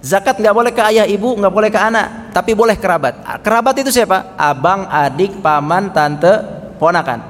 Zakat 0.00 0.40
nggak 0.40 0.56
boleh 0.56 0.72
ke 0.72 0.82
ayah 0.92 1.04
ibu, 1.04 1.36
nggak 1.36 1.52
boleh 1.52 1.68
ke 1.68 1.76
anak, 1.76 2.32
tapi 2.32 2.56
boleh 2.56 2.76
kerabat. 2.76 3.40
Kerabat 3.44 3.74
itu 3.80 3.92
siapa? 3.92 4.32
Abang, 4.36 4.88
adik, 4.88 5.44
paman, 5.44 5.92
tante, 5.92 6.32
ponakan. 6.80 7.20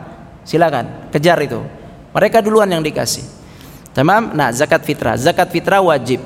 Silakan, 0.47 1.11
kejar 1.11 1.39
itu. 1.43 1.59
Mereka 2.15 2.43
duluan 2.43 2.71
yang 2.71 2.83
dikasih. 2.83 3.23
Tamam? 3.91 4.35
Nah, 4.39 4.55
zakat 4.55 4.87
fitrah. 4.87 5.19
Zakat 5.19 5.51
fitrah 5.51 5.83
wajib. 5.83 6.23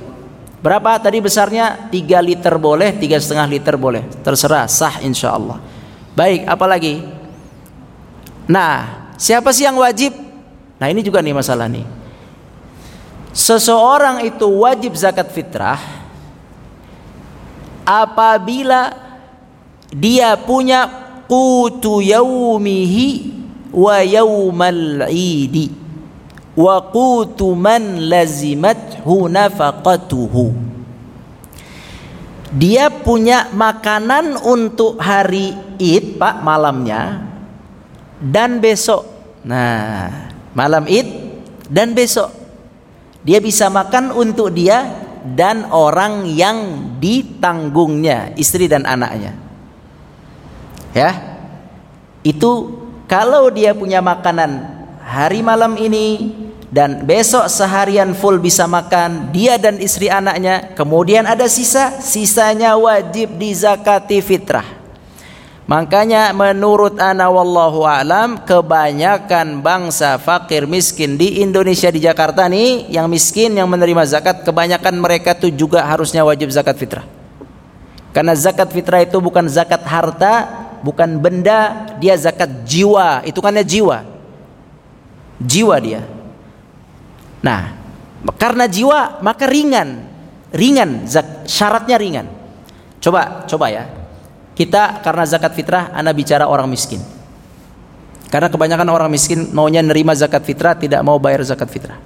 Berapa 0.64 0.96
tadi 0.96 1.20
besarnya? 1.20 1.92
3 1.92 2.24
liter 2.24 2.56
boleh, 2.56 2.96
tiga 2.96 3.20
setengah 3.20 3.44
liter 3.44 3.76
boleh. 3.76 4.00
Terserah, 4.24 4.64
sah 4.64 4.96
insya 5.04 5.36
Allah. 5.36 5.60
Baik, 6.16 6.48
apalagi? 6.48 7.04
Nah, 8.48 9.12
siapa 9.20 9.52
sih 9.52 9.68
yang 9.68 9.76
wajib? 9.76 10.16
Nah 10.80 10.88
ini 10.88 11.04
juga 11.04 11.20
nih 11.20 11.36
masalah 11.36 11.68
nih. 11.68 11.84
Seseorang 13.36 14.24
itu 14.24 14.46
wajib 14.64 14.96
zakat 14.96 15.28
fitrah 15.28 15.76
apabila 17.84 18.94
dia 19.92 20.32
punya 20.40 20.88
qutu 21.28 22.00
yaumihi 22.00 23.36
wa 23.68 24.00
yaumal 24.00 25.12
idi 25.12 25.83
wa 26.54 26.76
qutu 26.90 27.54
man 27.58 28.06
lazimathu 28.06 29.26
dia 32.54 32.86
punya 32.86 33.50
makanan 33.50 34.38
untuk 34.38 35.02
hari 35.02 35.58
Id 35.82 36.22
Pak 36.22 36.38
malamnya 36.46 37.26
dan 38.22 38.62
besok. 38.62 39.02
Nah 39.42 40.30
malam 40.54 40.86
Id 40.86 41.08
dan 41.66 41.98
besok. 41.98 42.30
Dia 43.26 43.42
bisa 43.42 43.66
makan 43.72 44.14
untuk 44.14 44.54
dia 44.54 44.86
dan 45.24 45.66
orang 45.72 46.28
yang 46.30 46.92
ditanggungnya 47.02 48.36
istri 48.38 48.70
dan 48.70 48.86
anaknya. 48.86 49.34
Ya? 50.94 51.10
Itu 52.22 52.84
kalau 53.10 53.50
dia 53.50 53.74
punya 53.74 53.98
makanan 53.98 54.62
hari 55.02 55.42
malam 55.42 55.74
ini 55.80 56.36
dan 56.74 57.06
besok 57.06 57.46
seharian 57.46 58.18
full 58.18 58.42
bisa 58.42 58.66
makan 58.66 59.30
dia 59.30 59.54
dan 59.62 59.78
istri 59.78 60.10
anaknya. 60.10 60.74
Kemudian 60.74 61.22
ada 61.22 61.46
sisa 61.46 62.02
sisanya 62.02 62.74
wajib 62.74 63.38
dizakati 63.38 64.18
fitrah. 64.18 64.66
Makanya 65.70 66.34
menurut 66.34 66.98
ana 66.98 67.30
wallahu 67.30 67.86
alam 67.86 68.42
kebanyakan 68.42 69.62
bangsa 69.62 70.18
fakir 70.18 70.66
miskin 70.66 71.14
di 71.14 71.40
Indonesia 71.46 71.88
di 71.94 72.02
Jakarta 72.02 72.50
nih 72.50 72.90
yang 72.90 73.06
miskin 73.06 73.54
yang 73.54 73.70
menerima 73.70 74.02
zakat 74.04 74.42
kebanyakan 74.42 74.98
mereka 74.98 75.32
tuh 75.32 75.54
juga 75.54 75.86
harusnya 75.86 76.26
wajib 76.26 76.50
zakat 76.50 76.74
fitrah. 76.74 77.06
Karena 78.10 78.34
zakat 78.34 78.74
fitrah 78.74 79.06
itu 79.06 79.22
bukan 79.22 79.46
zakat 79.46 79.86
harta 79.86 80.66
bukan 80.82 81.22
benda 81.22 81.86
dia 82.02 82.18
zakat 82.18 82.66
jiwa. 82.66 83.22
Itu 83.22 83.38
karena 83.38 83.62
jiwa. 83.62 84.02
Jiwa 85.38 85.78
dia 85.78 86.13
Nah, 87.44 87.76
karena 88.40 88.64
jiwa 88.64 89.20
maka 89.20 89.44
ringan, 89.44 90.08
ringan 90.56 91.04
syaratnya 91.44 92.00
ringan. 92.00 92.26
Coba, 93.04 93.44
coba 93.44 93.68
ya. 93.68 93.84
Kita 94.56 95.04
karena 95.04 95.28
zakat 95.28 95.52
fitrah, 95.52 95.92
anda 95.92 96.16
bicara 96.16 96.48
orang 96.48 96.64
miskin. 96.72 97.04
Karena 98.32 98.48
kebanyakan 98.48 98.88
orang 98.88 99.10
miskin 99.12 99.52
maunya 99.52 99.84
nerima 99.84 100.16
zakat 100.16 100.40
fitrah, 100.40 100.72
tidak 100.72 101.04
mau 101.04 101.20
bayar 101.20 101.44
zakat 101.44 101.68
fitrah. 101.68 102.00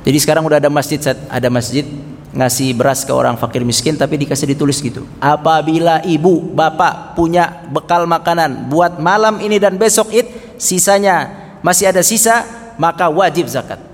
Jadi 0.00 0.18
sekarang 0.18 0.42
udah 0.48 0.58
ada 0.58 0.72
masjid, 0.72 0.98
ada 1.28 1.48
masjid 1.52 1.84
ngasih 2.30 2.72
beras 2.72 3.04
ke 3.04 3.12
orang 3.12 3.34
fakir 3.36 3.66
miskin 3.68 4.00
tapi 4.00 4.16
dikasih 4.16 4.48
ditulis 4.56 4.80
gitu. 4.80 5.04
Apabila 5.20 6.02
ibu, 6.08 6.40
bapak 6.50 7.14
punya 7.14 7.62
bekal 7.68 8.08
makanan 8.08 8.72
buat 8.72 8.96
malam 8.96 9.38
ini 9.44 9.60
dan 9.60 9.76
besok 9.76 10.10
id, 10.10 10.56
sisanya 10.56 11.30
masih 11.60 11.92
ada 11.92 12.00
sisa, 12.00 12.48
maka 12.80 13.12
wajib 13.12 13.44
zakat 13.44 13.89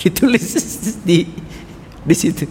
ditulis 0.00 0.56
di 1.08 1.28
di 2.00 2.14
situ. 2.16 2.48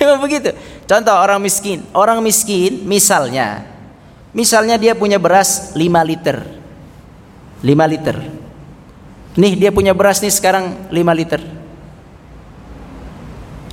Memang 0.00 0.20
begitu. 0.24 0.52
Contoh 0.88 1.12
orang 1.12 1.40
miskin, 1.40 1.84
orang 1.92 2.24
miskin 2.24 2.84
misalnya 2.88 3.64
misalnya 4.32 4.80
dia 4.80 4.96
punya 4.96 5.20
beras 5.20 5.76
5 5.76 5.80
liter. 6.08 6.44
5 7.60 7.92
liter. 7.92 8.16
Nih 9.38 9.54
dia 9.54 9.70
punya 9.70 9.92
beras 9.92 10.24
nih 10.24 10.32
sekarang 10.32 10.88
5 10.88 11.18
liter. 11.18 11.40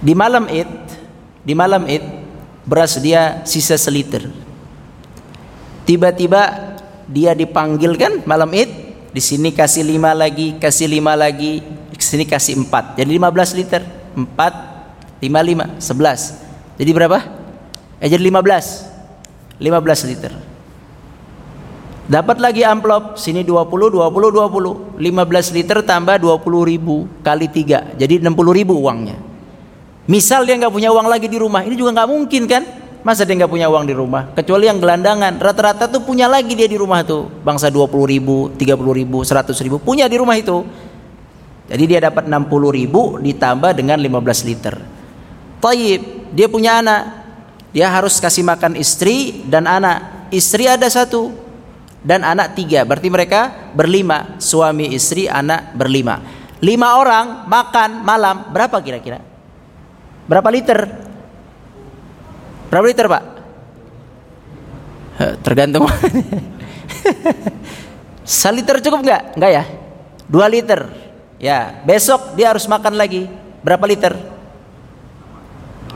Di 0.06 0.14
malam 0.14 0.46
Id, 0.52 0.70
di 1.42 1.54
malam 1.58 1.88
Id 1.90 2.04
beras 2.68 3.00
dia 3.00 3.42
sisa 3.48 3.78
seliter. 3.80 4.30
Tiba-tiba 5.86 6.74
dia 7.06 7.38
dipanggil 7.38 7.94
kan 7.98 8.14
malam 8.26 8.50
Id, 8.54 8.70
di 9.14 9.22
sini 9.22 9.54
kasih 9.54 9.86
lima 9.86 10.12
lagi, 10.12 10.58
kasih 10.58 10.90
lima 10.90 11.14
lagi, 11.14 11.62
sini 12.06 12.30
kasih 12.30 12.62
4 12.62 13.02
jadi 13.02 13.10
15 13.18 13.58
liter. 13.58 13.82
4 14.16 14.22
5 15.20 15.28
5 15.28 15.82
11 15.82 16.80
jadi 16.80 16.92
berapa? 16.94 17.20
Eh 18.00 18.08
jadi 18.12 18.22
15 18.22 19.60
15 19.60 20.10
liter. 20.12 20.34
Dapat 22.06 22.38
lagi 22.38 22.62
amplop. 22.62 23.18
Sini 23.18 23.42
20 23.42 23.66
20 23.66 23.98
20 23.98 25.02
15 25.02 25.58
liter 25.58 25.78
tambah 25.82 26.22
20 26.22 26.70
ribu 26.70 27.10
kali 27.26 27.50
3 27.50 27.98
jadi 27.98 28.22
60 28.22 28.30
ribu 28.54 28.78
uangnya. 28.78 29.18
Misal 30.06 30.46
dia 30.46 30.54
nggak 30.54 30.70
punya 30.70 30.94
uang 30.94 31.10
lagi 31.10 31.26
di 31.26 31.42
rumah. 31.42 31.66
Ini 31.66 31.74
juga 31.74 31.98
nggak 31.98 32.10
mungkin 32.10 32.44
kan? 32.46 32.64
Masa 33.02 33.26
dia 33.26 33.38
nggak 33.38 33.50
punya 33.50 33.70
uang 33.70 33.90
di 33.90 33.94
rumah? 33.98 34.30
Kecuali 34.38 34.70
yang 34.70 34.78
gelandangan. 34.78 35.42
Rata-rata 35.42 35.90
tuh 35.90 36.06
punya 36.06 36.30
lagi 36.30 36.54
dia 36.54 36.70
di 36.70 36.78
rumah 36.78 37.02
tuh. 37.02 37.26
Bangsa 37.42 37.74
20 37.74 37.90
ribu 38.06 38.54
30 38.54 39.00
ribu 39.02 39.26
100 39.26 39.66
ribu. 39.66 39.82
Punya 39.82 40.06
di 40.06 40.18
rumah 40.22 40.38
itu 40.38 40.62
jadi 41.66 41.84
dia 41.90 42.00
dapat 42.12 42.30
60 42.30 42.78
ribu 42.78 43.18
ditambah 43.18 43.74
dengan 43.74 43.98
15 43.98 44.50
liter. 44.50 44.76
Taib, 45.58 46.02
dia 46.30 46.46
punya 46.46 46.78
anak. 46.78 47.26
Dia 47.74 47.90
harus 47.90 48.22
kasih 48.22 48.46
makan 48.46 48.78
istri 48.78 49.42
dan 49.50 49.66
anak. 49.66 50.30
Istri 50.30 50.78
ada 50.78 50.86
satu 50.86 51.34
dan 52.06 52.22
anak 52.22 52.54
tiga. 52.54 52.86
Berarti 52.86 53.10
mereka 53.10 53.74
berlima. 53.74 54.38
Suami, 54.38 54.94
istri, 54.94 55.26
anak 55.26 55.74
berlima. 55.74 56.22
Lima 56.62 57.02
orang 57.02 57.50
makan 57.50 58.06
malam 58.06 58.54
berapa 58.54 58.78
kira-kira? 58.80 59.20
Berapa 60.30 60.50
liter? 60.54 60.86
Berapa 62.70 62.86
liter 62.86 63.06
pak? 63.10 63.24
Tergantung. 65.42 65.86
Saliter 68.26 68.78
cukup 68.86 69.02
nggak? 69.02 69.22
Nggak 69.38 69.52
ya? 69.52 69.64
Dua 70.30 70.46
liter. 70.50 71.05
Ya, 71.36 71.84
besok 71.84 72.36
dia 72.40 72.56
harus 72.56 72.64
makan 72.66 72.96
lagi 72.96 73.28
berapa 73.60 73.84
liter? 73.84 74.16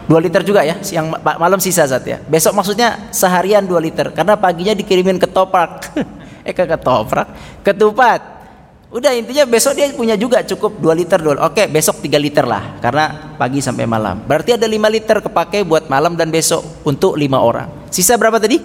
Dua 0.10 0.18
liter 0.18 0.42
juga 0.42 0.66
ya, 0.66 0.82
siang 0.82 1.14
malam 1.22 1.62
sisa 1.62 1.86
saat 1.86 2.02
ya. 2.02 2.18
Besok 2.26 2.58
maksudnya 2.58 3.14
seharian 3.14 3.62
dua 3.62 3.78
liter 3.78 4.10
karena 4.10 4.34
paginya 4.34 4.74
dikirimin 4.74 5.22
ke 5.22 5.30
toprak. 5.30 5.94
eh 6.48 6.54
ke 6.56 6.66
ketoprak, 6.66 7.30
ketupat. 7.62 8.42
Udah 8.90 9.14
intinya 9.14 9.46
besok 9.46 9.78
dia 9.78 9.86
punya 9.94 10.18
juga 10.18 10.42
cukup 10.42 10.82
2 10.82 10.98
liter 10.98 11.22
dulu. 11.22 11.38
Oke, 11.46 11.70
besok 11.70 12.02
3 12.02 12.18
liter 12.18 12.42
lah 12.42 12.82
karena 12.82 13.38
pagi 13.38 13.62
sampai 13.62 13.86
malam. 13.86 14.18
Berarti 14.26 14.58
ada 14.58 14.66
5 14.66 14.82
liter 14.90 15.22
kepake 15.22 15.62
buat 15.62 15.86
malam 15.94 16.18
dan 16.18 16.34
besok 16.34 16.66
untuk 16.82 17.14
5 17.14 17.22
orang. 17.38 17.70
Sisa 17.94 18.18
berapa 18.18 18.42
tadi? 18.42 18.58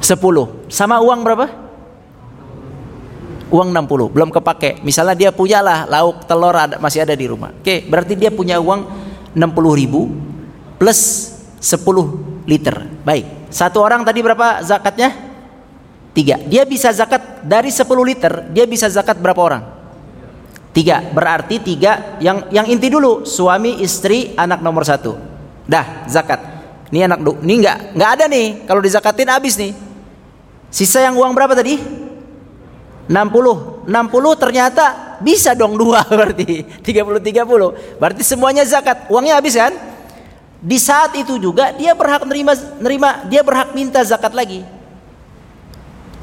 10. 0.00 0.72
Sama 0.72 1.04
uang 1.04 1.20
berapa? 1.20 1.65
Uang 3.50 3.68
60 3.70 4.14
belum 4.14 4.30
kepake. 4.34 4.82
Misalnya 4.82 5.14
dia 5.14 5.30
punya 5.30 5.62
lah 5.62 5.86
lauk 5.86 6.26
telur 6.26 6.54
ada, 6.54 6.78
masih 6.82 7.06
ada 7.06 7.14
di 7.14 7.26
rumah. 7.30 7.54
Oke 7.54 7.86
berarti 7.86 8.18
dia 8.18 8.30
punya 8.34 8.58
uang 8.58 8.80
60 9.34 9.80
ribu 9.80 10.10
plus 10.80 11.32
10 11.62 12.46
liter. 12.48 12.76
Baik. 13.06 13.50
Satu 13.50 13.82
orang 13.82 14.02
tadi 14.02 14.20
berapa 14.22 14.62
zakatnya? 14.66 15.14
Tiga. 16.16 16.40
Dia 16.48 16.64
bisa 16.64 16.90
zakat 16.90 17.44
dari 17.44 17.70
10 17.70 17.86
liter 18.02 18.32
dia 18.50 18.64
bisa 18.66 18.90
zakat 18.90 19.20
berapa 19.20 19.38
orang? 19.38 19.62
Tiga. 20.74 21.00
Berarti 21.00 21.62
tiga 21.62 22.18
yang 22.18 22.50
yang 22.50 22.66
inti 22.66 22.90
dulu 22.90 23.24
suami 23.24 23.80
istri 23.80 24.34
anak 24.34 24.60
nomor 24.60 24.82
satu. 24.82 25.16
Dah 25.64 26.04
zakat. 26.10 26.58
Ini 26.90 27.10
anak 27.10 27.18
ini 27.42 27.54
nggak 27.62 27.78
nggak 27.94 28.10
ada 28.18 28.24
nih. 28.26 28.46
Kalau 28.66 28.80
dizakatin 28.82 29.30
habis 29.30 29.54
nih. 29.58 29.72
Sisa 30.66 31.00
yang 31.00 31.14
uang 31.14 31.32
berapa 31.32 31.54
tadi 31.54 32.05
60 33.06 33.86
60 33.86 34.42
ternyata 34.42 35.16
bisa 35.22 35.54
dong 35.54 35.78
dua 35.78 36.02
berarti 36.10 36.66
30 36.82 37.22
30 37.22 38.02
berarti 38.02 38.22
semuanya 38.26 38.66
zakat. 38.66 39.06
Uangnya 39.06 39.38
habis 39.38 39.54
kan? 39.54 39.72
Di 40.58 40.78
saat 40.82 41.14
itu 41.14 41.38
juga 41.38 41.70
dia 41.76 41.94
berhak 41.94 42.26
nerima 42.26 42.52
nerima 42.82 43.22
dia 43.30 43.46
berhak 43.46 43.70
minta 43.72 44.02
zakat 44.02 44.34
lagi. 44.34 44.66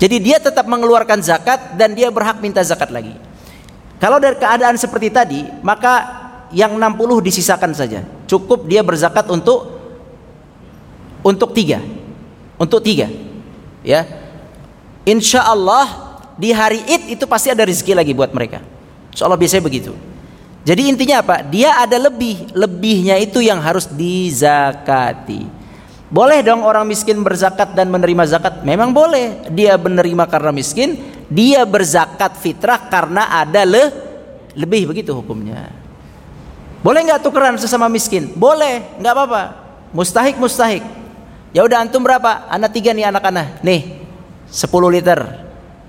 Jadi 0.04 0.20
dia 0.20 0.36
tetap 0.42 0.68
mengeluarkan 0.68 1.24
zakat 1.24 1.80
dan 1.80 1.96
dia 1.96 2.12
berhak 2.12 2.44
minta 2.44 2.60
zakat 2.60 2.92
lagi. 2.92 3.16
Kalau 4.04 4.20
dari 4.20 4.36
keadaan 4.36 4.76
seperti 4.76 5.08
tadi 5.08 5.42
maka 5.64 6.24
yang 6.52 6.76
60 6.76 7.24
disisakan 7.24 7.72
saja. 7.72 8.04
Cukup 8.28 8.68
dia 8.68 8.84
berzakat 8.84 9.32
untuk 9.32 9.80
untuk 11.24 11.56
tiga. 11.56 11.80
Untuk 12.60 12.84
tiga. 12.84 13.08
Ya. 13.80 14.04
Insya 15.08 15.48
Allah 15.48 16.13
di 16.38 16.50
hari 16.50 16.82
Id 16.86 17.18
itu 17.20 17.26
pasti 17.30 17.54
ada 17.54 17.66
rezeki 17.66 17.94
lagi 17.94 18.12
buat 18.14 18.34
mereka. 18.34 18.62
Allah 19.22 19.38
biasanya 19.38 19.64
begitu. 19.64 19.94
Jadi 20.64 20.88
intinya 20.90 21.20
apa? 21.20 21.44
Dia 21.44 21.84
ada 21.84 22.00
lebih, 22.00 22.56
lebihnya 22.56 23.20
itu 23.20 23.44
yang 23.44 23.60
harus 23.60 23.86
dizakati. 23.92 25.46
Boleh 26.14 26.40
dong 26.46 26.64
orang 26.64 26.88
miskin 26.88 27.20
berzakat 27.20 27.76
dan 27.76 27.92
menerima 27.92 28.24
zakat? 28.38 28.64
Memang 28.64 28.94
boleh. 28.96 29.50
Dia 29.52 29.76
menerima 29.76 30.24
karena 30.30 30.54
miskin, 30.56 30.98
dia 31.28 31.66
berzakat 31.68 32.38
fitrah 32.40 32.80
karena 32.88 33.28
ada 33.34 33.66
le 33.66 33.92
lebih 34.54 34.94
begitu 34.94 35.12
hukumnya. 35.12 35.74
Boleh 36.86 37.02
nggak 37.08 37.22
tukeran 37.24 37.58
sesama 37.58 37.90
miskin? 37.90 38.32
Boleh, 38.36 38.84
nggak 39.02 39.14
apa-apa. 39.14 39.44
Mustahik 39.92 40.38
mustahik. 40.38 40.84
Ya 41.54 41.64
udah 41.66 41.86
antum 41.86 42.02
berapa? 42.02 42.46
Anak 42.50 42.74
tiga 42.76 42.92
nih 42.92 43.08
anak-anak. 43.08 43.62
Nih, 43.66 44.04
10 44.50 44.70
liter. 44.90 45.20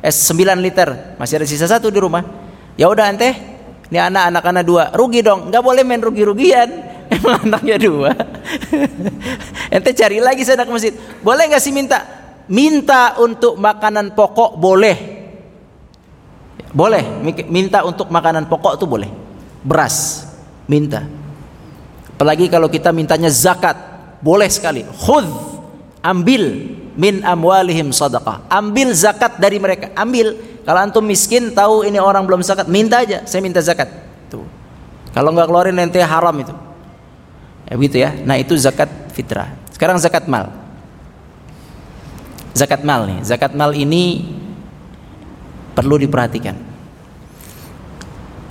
Eh 0.05 0.13
9 0.13 0.61
liter. 0.61 1.17
Masih 1.17 1.41
ada 1.41 1.49
sisa 1.49 1.65
satu 1.65 1.89
di 1.89 1.97
rumah. 1.97 2.21
Ya 2.77 2.93
udah 2.93 3.09
ente 3.09 3.55
ini 3.95 4.03
anak 4.03 4.33
anak 4.33 4.45
anak 4.49 4.65
dua, 4.67 4.85
rugi 4.91 5.23
dong. 5.23 5.55
Nggak 5.55 5.63
boleh 5.63 5.83
main 5.87 6.03
rugi-rugian. 6.03 6.69
Emang 7.15 7.47
anaknya 7.47 7.77
dua. 7.79 8.11
Ente 9.75 9.91
cari 9.93 10.19
lagi 10.19 10.43
sana 10.43 10.65
ke 10.65 10.73
masjid. 10.73 10.95
Boleh 11.21 11.47
nggak 11.47 11.63
sih 11.63 11.71
minta? 11.71 12.01
Minta 12.51 13.15
untuk 13.21 13.61
makanan 13.61 14.17
pokok 14.17 14.57
boleh. 14.57 14.97
Boleh. 16.75 17.05
Minta 17.47 17.85
untuk 17.85 18.09
makanan 18.09 18.49
pokok 18.51 18.81
tuh 18.81 18.89
boleh. 18.89 19.07
Beras. 19.63 20.27
Minta. 20.67 21.05
Apalagi 22.17 22.49
kalau 22.49 22.73
kita 22.73 22.91
mintanya 22.91 23.29
zakat. 23.29 23.77
Boleh 24.25 24.49
sekali. 24.49 24.83
Khud. 24.83 25.54
Ambil 26.05 26.77
min 27.01 27.25
amwalihim 27.25 27.89
sadaqah. 27.89 28.45
Ambil 28.53 28.93
zakat 28.93 29.41
dari 29.41 29.57
mereka. 29.57 29.89
Ambil 29.97 30.37
kalau 30.65 30.81
antum 30.81 31.05
miskin 31.05 31.53
tahu 31.53 31.85
ini 31.85 32.01
orang 32.01 32.25
belum 32.25 32.41
zakat, 32.41 32.69
minta 32.73 33.05
aja, 33.05 33.25
saya 33.29 33.45
minta 33.45 33.61
zakat. 33.61 33.89
Tuh. 34.33 34.45
Kalau 35.13 35.31
nggak 35.37 35.49
keluarin 35.49 35.77
nanti 35.77 36.01
haram 36.01 36.33
itu. 36.41 36.53
Ya 37.69 37.75
begitu 37.77 37.97
ya. 38.01 38.11
Nah, 38.25 38.41
itu 38.41 38.57
zakat 38.57 38.89
fitrah. 39.13 39.53
Sekarang 39.73 40.01
zakat 40.01 40.25
mal. 40.25 40.53
Zakat 42.57 42.81
mal 42.81 43.05
nih. 43.05 43.21
Zakat 43.25 43.53
mal 43.53 43.77
ini 43.77 44.25
perlu 45.77 46.01
diperhatikan. 46.01 46.57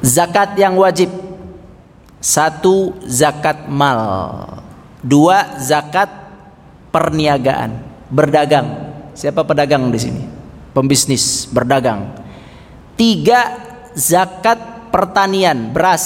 Zakat 0.06 0.54
yang 0.58 0.78
wajib. 0.78 1.10
Satu 2.24 2.96
zakat 3.04 3.68
mal. 3.68 4.00
Dua 5.04 5.60
zakat 5.60 6.23
perniagaan, 6.94 7.82
berdagang. 8.14 8.94
Siapa 9.18 9.42
pedagang 9.42 9.90
di 9.90 10.00
sini? 10.00 10.24
pembisnis, 10.74 11.48
berdagang. 11.48 12.10
Tiga 12.98 13.54
zakat 13.94 14.90
pertanian, 14.90 15.72
beras. 15.72 16.04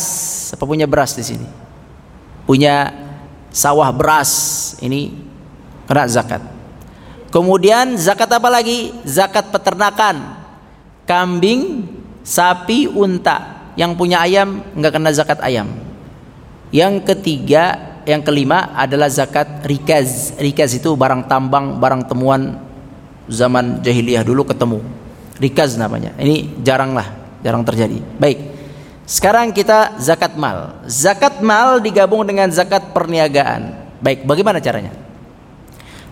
Apa 0.54 0.68
punya 0.68 0.86
beras 0.86 1.16
di 1.16 1.24
sini? 1.24 1.48
Punya 2.44 2.92
sawah 3.52 3.90
beras, 3.96 4.32
ini 4.84 5.16
kena 5.88 6.08
zakat. 6.08 6.44
Kemudian 7.32 7.96
zakat 8.00 8.28
apa 8.32 8.48
lagi? 8.52 8.96
Zakat 9.04 9.52
peternakan. 9.52 10.36
Kambing, 11.08 11.88
sapi, 12.24 12.88
unta. 12.88 13.72
Yang 13.80 13.92
punya 13.96 14.24
ayam 14.24 14.64
nggak 14.76 14.94
kena 14.96 15.12
zakat 15.16 15.40
ayam. 15.44 15.68
Yang 16.72 17.08
ketiga, 17.08 17.87
yang 18.08 18.24
kelima 18.24 18.72
adalah 18.72 19.12
zakat 19.12 19.68
rikaz. 19.68 20.40
Rikaz 20.40 20.80
itu 20.80 20.96
barang 20.96 21.28
tambang, 21.28 21.76
barang 21.76 22.08
temuan 22.08 22.56
zaman 23.28 23.84
jahiliyah 23.84 24.24
dulu 24.24 24.48
ketemu. 24.48 24.80
Rikaz 25.38 25.76
namanya. 25.76 26.16
Ini 26.16 26.64
jarang 26.64 26.96
lah, 26.96 27.12
jarang 27.44 27.68
terjadi. 27.68 28.00
Baik. 28.16 28.56
Sekarang 29.04 29.52
kita 29.52 30.00
zakat 30.00 30.40
mal. 30.40 30.80
Zakat 30.88 31.44
mal 31.44 31.84
digabung 31.84 32.24
dengan 32.24 32.48
zakat 32.48 32.96
perniagaan. 32.96 33.76
Baik, 34.00 34.24
bagaimana 34.24 34.64
caranya? 34.64 34.96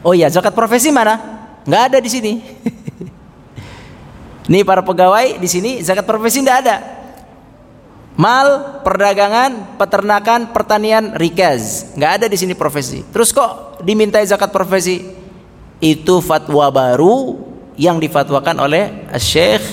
Oh 0.03 0.11
iya, 0.11 0.27
zakat 0.27 0.51
profesi 0.51 0.91
mana? 0.91 1.15
Nggak 1.63 1.83
ada 1.91 1.97
di 2.03 2.09
sini. 2.11 2.33
Ini 4.45 4.61
para 4.61 4.85
pegawai 4.85 5.41
di 5.41 5.49
sini 5.49 5.81
zakat 5.81 6.05
profesi 6.05 6.37
tidak 6.45 6.57
ada. 6.61 6.94
Mal, 8.15 8.79
perdagangan, 8.81 9.75
peternakan, 9.75 10.55
pertanian, 10.55 11.11
rikaz. 11.19 11.91
Nggak 11.99 12.11
ada 12.23 12.25
di 12.31 12.37
sini 12.39 12.55
profesi. 12.55 13.03
Terus 13.11 13.35
kok 13.35 13.83
dimintai 13.83 14.23
zakat 14.23 14.55
profesi? 14.55 15.25
itu 15.83 16.23
fatwa 16.23 16.71
baru 16.71 17.35
yang 17.75 17.99
difatwakan 17.99 18.63
oleh 18.63 19.11
Syekh 19.19 19.63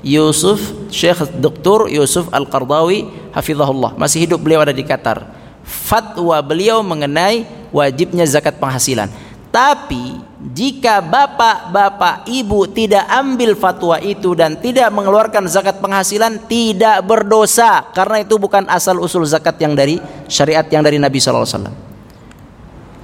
Yusuf 0.00 0.88
Syekh 0.88 1.28
Dr. 1.36 1.92
Yusuf 1.92 2.32
Al-Qardawi 2.32 3.30
hafizahullah 3.36 3.92
masih 4.00 4.24
hidup 4.24 4.40
beliau 4.40 4.64
ada 4.64 4.72
di 4.72 4.80
Qatar 4.80 5.28
fatwa 5.60 6.40
beliau 6.40 6.80
mengenai 6.80 7.44
wajibnya 7.68 8.24
zakat 8.24 8.56
penghasilan 8.56 9.12
tapi 9.52 10.16
jika 10.40 11.04
bapak-bapak 11.04 12.24
ibu 12.32 12.64
tidak 12.72 13.04
ambil 13.12 13.52
fatwa 13.52 14.00
itu 14.00 14.32
dan 14.32 14.56
tidak 14.56 14.88
mengeluarkan 14.88 15.44
zakat 15.44 15.76
penghasilan 15.84 16.48
tidak 16.48 17.04
berdosa 17.04 17.84
karena 17.92 18.24
itu 18.24 18.40
bukan 18.40 18.64
asal 18.72 18.96
usul 19.04 19.28
zakat 19.28 19.60
yang 19.60 19.76
dari 19.76 20.00
syariat 20.32 20.64
yang 20.72 20.80
dari 20.80 20.96
Nabi 20.96 21.20
wasallam. 21.20 21.76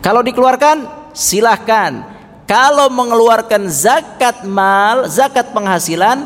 Kalau 0.00 0.24
dikeluarkan 0.24 1.10
silahkan 1.12 2.16
kalau 2.46 2.86
mengeluarkan 2.88 3.66
zakat 3.66 4.46
mal, 4.46 5.10
zakat 5.10 5.50
penghasilan 5.50 6.24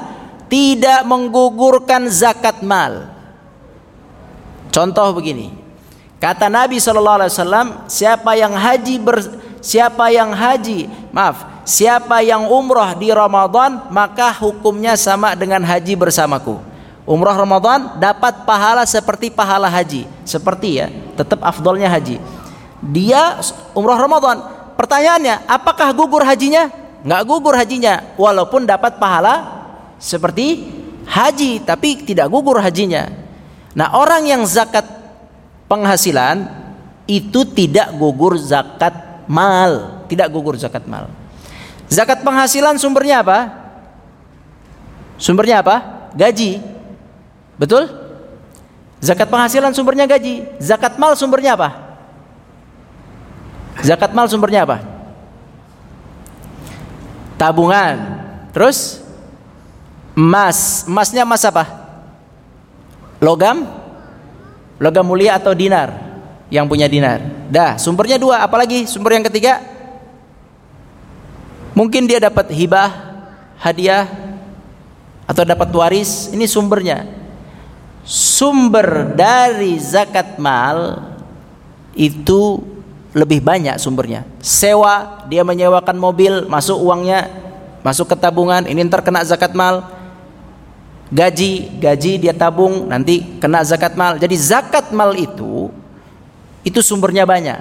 tidak 0.53 1.01
menggugurkan 1.09 2.13
zakat 2.13 2.61
mal. 2.61 3.09
Contoh 4.69 5.17
begini. 5.17 5.57
Kata 6.21 6.53
Nabi 6.53 6.77
wasallam, 6.77 7.89
siapa 7.89 8.37
yang 8.37 8.53
haji 8.53 9.01
ber, 9.01 9.17
siapa 9.61 10.13
yang 10.13 10.33
haji, 10.33 10.89
maaf, 11.13 11.65
siapa 11.69 12.21
yang 12.21 12.49
umrah 12.49 12.97
di 12.97 13.09
Ramadan, 13.13 13.89
maka 13.93 14.33
hukumnya 14.41 14.97
sama 14.97 15.37
dengan 15.37 15.63
haji 15.65 15.97
bersamaku. 15.97 16.61
Umrah 17.09 17.37
Ramadan 17.37 17.97
dapat 17.97 18.45
pahala 18.45 18.85
seperti 18.85 19.33
pahala 19.33 19.71
haji, 19.73 20.05
seperti 20.25 20.81
ya, 20.81 20.87
tetap 21.17 21.41
afdolnya 21.41 21.89
haji. 21.89 22.21
Dia 22.81 23.41
umrah 23.77 24.01
Ramadan 24.01 24.61
Pertanyaannya, 24.81 25.45
apakah 25.45 25.93
gugur 25.93 26.25
hajinya? 26.25 26.73
Nggak 27.05 27.23
gugur 27.29 27.53
hajinya, 27.53 28.17
walaupun 28.17 28.65
dapat 28.65 28.97
pahala 28.97 29.61
seperti 30.01 30.73
haji, 31.05 31.61
tapi 31.69 32.01
tidak 32.01 32.33
gugur 32.33 32.57
hajinya. 32.57 33.13
Nah, 33.77 33.93
orang 33.93 34.25
yang 34.25 34.41
zakat 34.49 34.89
penghasilan 35.69 36.49
itu 37.05 37.45
tidak 37.53 37.93
gugur 38.01 38.41
zakat 38.41 39.10
mal, 39.31 40.03
tidak 40.11 40.27
gugur 40.35 40.59
zakat 40.59 40.83
mal. 40.91 41.07
Zakat 41.87 42.27
penghasilan 42.27 42.75
sumbernya 42.83 43.23
apa? 43.23 43.39
Sumbernya 45.15 45.63
apa? 45.63 46.11
Gaji. 46.19 46.59
Betul? 47.55 47.87
Zakat 48.99 49.31
penghasilan 49.31 49.71
sumbernya 49.71 50.11
gaji. 50.11 50.43
Zakat 50.59 50.99
mal 50.99 51.15
sumbernya 51.15 51.55
apa? 51.55 51.71
Zakat 53.87 54.11
mal 54.11 54.27
sumbernya 54.27 54.67
apa? 54.67 54.83
Tabungan. 57.39 57.97
Terus 58.51 58.99
emas. 60.19 60.87
Emasnya 60.91 61.23
emas 61.23 61.43
apa? 61.47 61.65
Logam? 63.23 63.63
Logam 64.83 65.07
mulia 65.07 65.39
atau 65.39 65.55
dinar? 65.55 66.10
Yang 66.51 66.67
punya 66.67 66.87
dinar. 66.91 67.23
Dah, 67.47 67.79
sumbernya 67.79 68.19
dua. 68.19 68.43
Apalagi 68.43 68.85
sumber 68.91 69.15
yang 69.15 69.25
ketiga? 69.25 69.63
Mungkin 71.79 72.11
dia 72.11 72.19
dapat 72.19 72.51
hibah, 72.51 72.91
hadiah, 73.57 74.11
atau 75.31 75.47
dapat 75.47 75.71
waris. 75.71 76.29
Ini 76.35 76.45
sumbernya. 76.51 77.07
Sumber 78.03 79.15
dari 79.15 79.79
zakat 79.79 80.43
mal 80.43 81.07
itu 81.95 82.59
lebih 83.15 83.39
banyak 83.39 83.79
sumbernya. 83.79 84.27
Sewa, 84.43 85.27
dia 85.31 85.47
menyewakan 85.47 85.95
mobil, 85.95 86.47
masuk 86.51 86.79
uangnya, 86.83 87.31
masuk 87.87 88.11
ke 88.11 88.17
tabungan, 88.19 88.67
ini 88.67 88.87
ntar 88.87 89.03
kena 89.03 89.23
zakat 89.23 89.55
mal. 89.55 89.87
Gaji, 91.11 91.83
gaji 91.83 92.23
dia 92.23 92.35
tabung, 92.35 92.87
nanti 92.87 93.39
kena 93.43 93.67
zakat 93.67 93.99
mal. 93.99 94.15
Jadi 94.19 94.35
zakat 94.39 94.95
mal 94.95 95.11
itu 95.19 95.80
itu 96.67 96.81
sumbernya 96.85 97.25
banyak. 97.25 97.59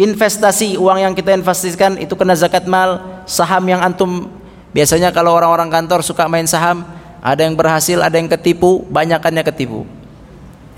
Investasi 0.00 0.80
uang 0.80 0.98
yang 1.02 1.12
kita 1.12 1.36
investasikan 1.36 2.00
itu 2.00 2.16
kena 2.16 2.32
zakat 2.32 2.64
mal. 2.64 3.22
Saham 3.28 3.62
yang 3.68 3.84
antum 3.84 4.32
biasanya 4.72 5.12
kalau 5.12 5.36
orang-orang 5.36 5.68
kantor 5.68 6.00
suka 6.00 6.24
main 6.26 6.48
saham, 6.48 6.86
ada 7.20 7.44
yang 7.44 7.54
berhasil, 7.54 8.00
ada 8.00 8.16
yang 8.16 8.30
ketipu, 8.30 8.86
banyakannya 8.88 9.44
ketipu. 9.44 9.84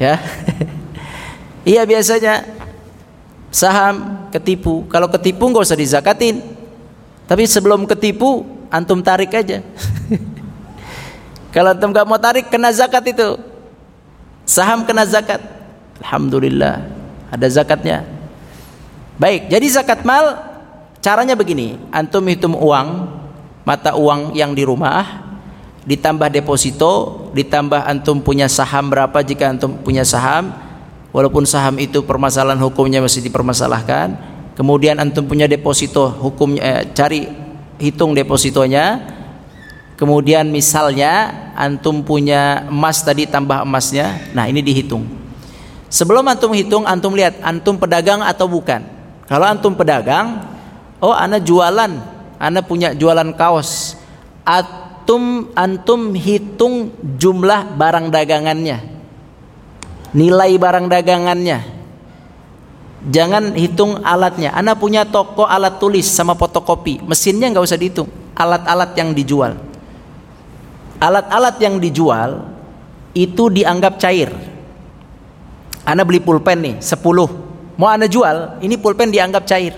Ya. 0.01 0.19
iya 1.77 1.87
biasanya 1.87 2.43
saham 3.53 4.27
ketipu 4.35 4.89
kalau 4.91 5.07
ketipu 5.07 5.45
nggak 5.47 5.63
usah 5.63 5.79
dizakatin 5.79 6.41
tapi 7.29 7.45
sebelum 7.45 7.85
ketipu 7.85 8.43
antum 8.73 8.99
tarik 9.05 9.31
aja 9.31 9.61
kalau 11.55 11.77
antum 11.77 11.93
nggak 11.93 12.09
mau 12.09 12.19
tarik 12.19 12.49
kena 12.49 12.73
zakat 12.73 13.13
itu 13.13 13.39
Saham 14.43 14.83
kena 14.83 15.07
zakat. 15.07 15.39
Alhamdulillah, 16.03 16.83
ada 17.33 17.49
zakatnya. 17.49 18.05
Baik, 19.17 19.49
jadi 19.49 19.67
zakat 19.73 20.05
mal 20.05 20.37
caranya 21.01 21.33
begini. 21.33 21.81
Antum 21.89 22.21
hitung 22.29 22.53
uang, 22.53 23.09
mata 23.65 23.97
uang 23.97 24.37
yang 24.37 24.53
di 24.53 24.69
rumah, 24.69 25.25
ditambah 25.89 26.29
deposito, 26.29 27.27
ditambah 27.33 27.89
antum 27.89 28.21
punya 28.21 28.53
saham 28.53 28.93
berapa 28.93 29.25
jika 29.25 29.49
antum 29.49 29.81
punya 29.81 30.05
saham, 30.05 30.53
walaupun 31.11 31.49
saham 31.49 31.81
itu 31.81 32.05
permasalahan 32.05 32.61
hukumnya 32.61 33.01
masih 33.01 33.25
dipermasalahkan, 33.25 34.13
kemudian 34.53 35.01
antum 35.01 35.25
punya 35.25 35.49
deposito, 35.49 36.13
hukumnya 36.21 36.61
eh, 36.61 36.83
cari 36.93 37.33
hitung 37.81 38.13
depositonya, 38.13 39.01
kemudian 39.97 40.53
misalnya 40.53 41.33
antum 41.57 42.05
punya 42.05 42.69
emas 42.69 43.01
tadi 43.01 43.25
tambah 43.25 43.65
emasnya, 43.65 44.31
nah 44.37 44.45
ini 44.45 44.61
dihitung. 44.61 45.23
Sebelum 45.93 46.25
antum 46.25 46.57
hitung, 46.57 46.89
antum 46.89 47.13
lihat 47.13 47.37
antum 47.45 47.77
pedagang 47.77 48.25
atau 48.25 48.49
bukan. 48.49 48.81
Kalau 49.29 49.45
antum 49.45 49.77
pedagang, 49.77 50.41
oh 51.05 51.13
ana 51.13 51.37
jualan, 51.37 51.93
ana 52.41 52.61
punya 52.65 52.97
jualan 52.97 53.37
kaos. 53.37 54.01
Antum 54.49 55.53
antum 55.53 56.17
hitung 56.17 56.97
jumlah 57.21 57.77
barang 57.77 58.09
dagangannya. 58.09 58.81
Nilai 60.17 60.57
barang 60.57 60.89
dagangannya. 60.89 61.61
Jangan 63.13 63.53
hitung 63.53 64.01
alatnya. 64.01 64.57
Ana 64.57 64.73
punya 64.73 65.05
toko 65.05 65.45
alat 65.45 65.77
tulis 65.77 66.09
sama 66.09 66.33
fotokopi. 66.33 67.05
Mesinnya 67.05 67.53
nggak 67.53 67.67
usah 67.69 67.77
dihitung. 67.77 68.09
Alat-alat 68.33 68.97
yang 68.97 69.13
dijual 69.13 69.73
alat-alat 71.03 71.59
yang 71.59 71.83
dijual 71.83 72.47
itu 73.11 73.51
dianggap 73.51 73.99
cair. 73.99 74.31
Anda 75.83 76.07
beli 76.07 76.23
pulpen 76.23 76.59
nih 76.63 76.75
10. 76.79 77.79
Mau 77.79 77.89
Anda 77.91 78.07
jual, 78.07 78.63
ini 78.63 78.79
pulpen 78.79 79.11
dianggap 79.11 79.43
cair. 79.49 79.75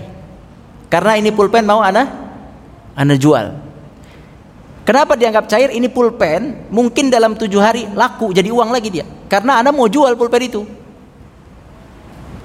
Karena 0.93 1.17
ini 1.17 1.33
pulpen 1.33 1.65
mau 1.65 1.81
Anda 1.81 2.05
Anda 2.93 3.17
jual. 3.17 3.65
Kenapa 4.85 5.17
dianggap 5.17 5.49
cair? 5.49 5.73
Ini 5.73 5.89
pulpen 5.89 6.69
mungkin 6.69 7.09
dalam 7.09 7.33
tujuh 7.33 7.57
hari 7.57 7.89
laku 7.97 8.37
jadi 8.37 8.53
uang 8.53 8.69
lagi 8.69 8.93
dia. 8.93 9.09
Karena 9.33 9.65
Anda 9.65 9.73
mau 9.73 9.89
jual 9.89 10.13
pulpen 10.13 10.45
itu. 10.45 10.63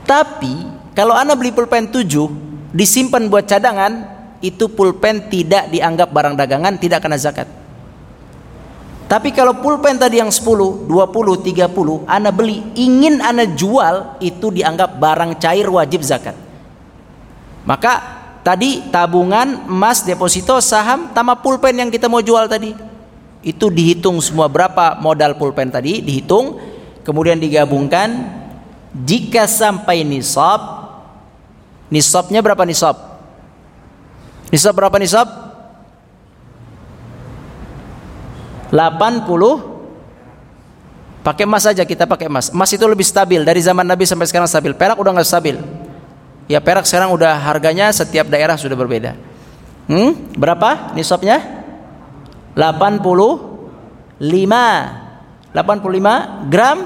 Tapi 0.08 0.56
kalau 0.96 1.14
Anda 1.14 1.36
beli 1.36 1.52
pulpen 1.52 1.92
tujuh 1.92 2.32
disimpan 2.72 3.28
buat 3.28 3.44
cadangan, 3.44 4.08
itu 4.40 4.72
pulpen 4.72 5.28
tidak 5.28 5.68
dianggap 5.68 6.16
barang 6.16 6.40
dagangan, 6.40 6.80
tidak 6.80 7.04
kena 7.04 7.20
zakat. 7.20 7.59
Tapi 9.10 9.34
kalau 9.34 9.58
pulpen 9.58 9.98
tadi 9.98 10.22
yang 10.22 10.30
10, 10.30 10.86
20, 10.86 10.86
30 10.86 12.06
Anda 12.06 12.30
beli, 12.30 12.62
ingin 12.78 13.26
Anda 13.26 13.50
jual 13.50 14.22
Itu 14.22 14.54
dianggap 14.54 15.02
barang 15.02 15.42
cair 15.42 15.66
wajib 15.66 16.06
zakat 16.06 16.38
Maka 17.66 17.94
tadi 18.46 18.86
tabungan, 18.94 19.66
emas, 19.66 20.06
deposito, 20.06 20.62
saham 20.62 21.10
Tambah 21.10 21.42
pulpen 21.42 21.82
yang 21.82 21.90
kita 21.90 22.06
mau 22.06 22.22
jual 22.22 22.46
tadi 22.46 22.78
Itu 23.42 23.74
dihitung 23.74 24.22
semua 24.22 24.46
berapa 24.46 25.02
modal 25.02 25.42
pulpen 25.42 25.74
tadi 25.74 26.06
Dihitung 26.06 26.62
Kemudian 27.02 27.42
digabungkan 27.42 28.14
Jika 28.94 29.50
sampai 29.50 30.06
nisab 30.06 30.86
Nisabnya 31.90 32.46
berapa 32.46 32.62
nisab? 32.62 32.94
Nisab 34.54 34.78
berapa 34.78 34.94
nisab? 35.02 35.49
80 38.70 41.26
pakai 41.26 41.44
emas 41.46 41.64
saja 41.66 41.86
kita 41.86 42.06
pakai 42.06 42.28
emas. 42.30 42.50
Emas 42.54 42.74
itu 42.74 42.86
lebih 42.86 43.06
stabil 43.06 43.44
dari 43.44 43.62
zaman 43.62 43.86
Nabi 43.86 44.06
sampai 44.06 44.28
sekarang 44.30 44.48
stabil. 44.50 44.74
Perak 44.78 44.98
udah 44.98 45.12
nggak 45.14 45.28
stabil. 45.28 45.58
Ya 46.50 46.58
perak 46.58 46.90
sekarang 46.90 47.14
udah 47.14 47.38
harganya 47.38 47.94
setiap 47.94 48.26
daerah 48.26 48.58
sudah 48.58 48.74
berbeda. 48.74 49.14
Hmm? 49.86 50.18
Berapa 50.34 50.98
nisabnya? 50.98 51.62
85 52.58 53.06
85 55.54 56.52
gram 56.52 56.78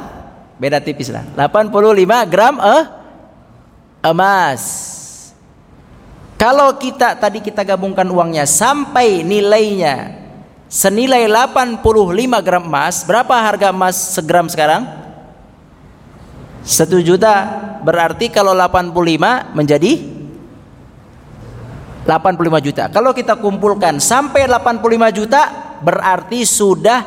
beda 0.61 0.77
tipis 0.79 1.09
lah 1.09 1.25
85 1.35 2.31
gram 2.31 2.55
eh 2.61 2.83
emas 4.05 4.61
kalau 6.37 6.77
kita 6.77 7.17
tadi 7.17 7.41
kita 7.41 7.65
gabungkan 7.65 8.05
uangnya 8.05 8.45
sampai 8.45 9.25
nilainya 9.25 10.22
senilai 10.73 11.29
85 11.29 11.85
gram 12.41 12.65
emas, 12.65 13.05
berapa 13.05 13.29
harga 13.37 13.69
emas 13.69 13.93
segram 14.17 14.49
sekarang? 14.49 14.89
1 16.65 16.97
juta. 17.05 17.33
Berarti 17.85 18.33
kalau 18.33 18.57
85 18.57 19.53
menjadi 19.53 20.01
85 22.09 22.65
juta. 22.65 22.83
Kalau 22.89 23.13
kita 23.13 23.37
kumpulkan 23.37 24.01
sampai 24.01 24.49
85 24.49 25.13
juta 25.13 25.41
berarti 25.83 26.41
sudah 26.41 27.05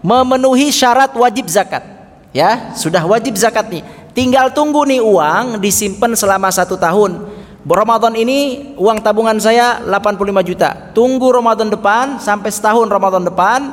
memenuhi 0.00 0.72
syarat 0.72 1.12
wajib 1.12 1.52
zakat. 1.52 1.84
Ya, 2.32 2.72
sudah 2.72 3.04
wajib 3.04 3.36
zakat 3.36 3.68
nih. 3.68 3.84
Tinggal 4.16 4.56
tunggu 4.56 4.88
nih 4.88 5.04
uang 5.04 5.60
disimpan 5.60 6.16
selama 6.16 6.48
satu 6.48 6.80
tahun 6.80 7.28
Ramadan 7.62 8.18
ini 8.18 8.74
uang 8.74 8.98
tabungan 9.06 9.38
saya 9.38 9.78
85 9.86 10.18
juta. 10.42 10.90
Tunggu 10.90 11.30
Ramadan 11.30 11.70
depan 11.70 12.18
sampai 12.18 12.50
setahun 12.50 12.90
Ramadan 12.90 13.22
depan. 13.22 13.70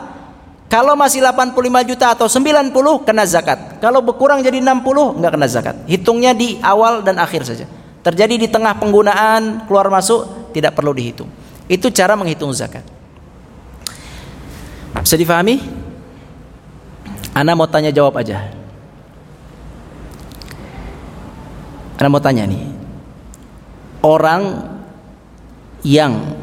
Kalau 0.70 0.94
masih 0.94 1.26
85 1.26 1.58
juta 1.90 2.14
atau 2.14 2.30
90 2.30 2.70
kena 3.02 3.26
zakat. 3.26 3.82
Kalau 3.82 4.06
berkurang 4.06 4.46
jadi 4.46 4.62
60 4.62 5.18
enggak 5.18 5.32
kena 5.34 5.48
zakat. 5.50 5.76
Hitungnya 5.90 6.38
di 6.38 6.62
awal 6.62 7.02
dan 7.02 7.18
akhir 7.18 7.42
saja. 7.50 7.66
Terjadi 8.06 8.38
di 8.38 8.46
tengah 8.46 8.78
penggunaan 8.78 9.66
keluar 9.66 9.90
masuk 9.90 10.54
tidak 10.54 10.78
perlu 10.78 10.94
dihitung. 10.94 11.26
Itu 11.66 11.90
cara 11.90 12.14
menghitung 12.14 12.54
zakat. 12.54 12.86
Bisa 15.02 15.18
difahami? 15.18 15.58
Ana 17.34 17.58
mau 17.58 17.66
tanya 17.66 17.90
jawab 17.90 18.22
aja. 18.22 18.54
Ana 21.98 22.14
mau 22.14 22.22
tanya 22.22 22.46
nih 22.46 22.79
orang 24.04 24.72
yang 25.84 26.36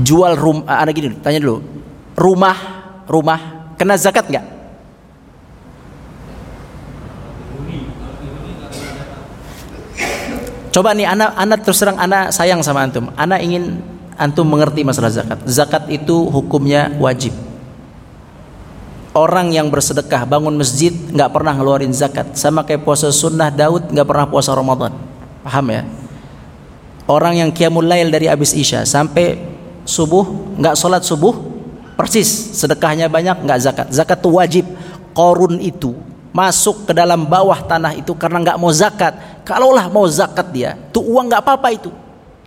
jual 0.00 0.32
rumah 0.36 0.64
ada 0.80 0.90
gini 0.92 1.12
tanya 1.20 1.40
dulu. 1.40 1.60
Rumah 2.18 2.56
rumah 3.06 3.40
kena 3.78 3.94
zakat 3.94 4.26
nggak? 4.26 4.46
Coba 10.68 10.94
nih 10.94 11.08
anak 11.08 11.30
anak 11.34 11.58
terus 11.64 11.80
terang 11.80 11.98
anak 11.98 12.30
sayang 12.34 12.60
sama 12.60 12.84
antum. 12.84 13.08
Anak 13.16 13.40
ingin 13.42 13.80
antum 14.18 14.46
mengerti 14.46 14.84
masalah 14.84 15.10
zakat. 15.10 15.40
Zakat 15.48 15.88
itu 15.88 16.28
hukumnya 16.28 16.92
wajib. 17.00 17.32
Orang 19.16 19.50
yang 19.50 19.66
bersedekah 19.72 20.28
bangun 20.28 20.54
masjid 20.54 20.94
nggak 20.94 21.32
pernah 21.32 21.56
ngeluarin 21.56 21.90
zakat. 21.90 22.36
Sama 22.38 22.62
kayak 22.62 22.86
puasa 22.86 23.10
sunnah 23.10 23.50
Daud 23.50 23.90
nggak 23.90 24.06
pernah 24.06 24.26
puasa 24.28 24.54
Ramadan 24.54 25.07
Paham 25.48 25.72
ya? 25.72 25.88
Orang 27.08 27.40
yang 27.40 27.48
qiyamul 27.48 27.88
lail 27.88 28.12
dari 28.12 28.28
abis 28.28 28.52
isya 28.52 28.84
sampai 28.84 29.40
subuh 29.88 30.28
nggak 30.60 30.76
sholat 30.76 31.00
subuh 31.00 31.32
persis. 31.96 32.28
Sedekahnya 32.52 33.08
banyak 33.08 33.48
nggak 33.48 33.58
zakat. 33.64 33.86
Zakat 33.88 34.20
itu 34.20 34.28
wajib. 34.28 34.64
Korun 35.16 35.56
itu 35.56 35.96
masuk 36.36 36.84
ke 36.84 36.92
dalam 36.92 37.24
bawah 37.24 37.64
tanah 37.64 37.96
itu 37.96 38.12
karena 38.12 38.44
nggak 38.44 38.60
mau 38.60 38.68
zakat. 38.68 39.16
Kalaulah 39.48 39.88
mau 39.88 40.04
zakat 40.04 40.52
dia 40.52 40.76
tuh 40.92 41.00
uang 41.00 41.32
nggak 41.32 41.40
apa-apa 41.40 41.72
itu. 41.72 41.88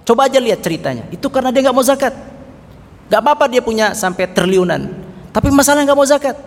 Coba 0.05 0.29
aja 0.29 0.37
lihat 0.37 0.61
ceritanya. 0.61 1.09
Itu 1.09 1.33
karena 1.33 1.49
dia 1.49 1.65
nggak 1.65 1.73
mau 1.73 1.81
zakat. 1.81 2.13
Nggak 3.09 3.17
apa-apa 3.17 3.49
dia 3.49 3.65
punya 3.65 3.97
sampai 3.97 4.29
triliunan. 4.29 4.93
Tapi 5.33 5.49
masalah 5.49 5.81
nggak 5.81 5.97
mau 5.97 6.05
zakat. 6.05 6.37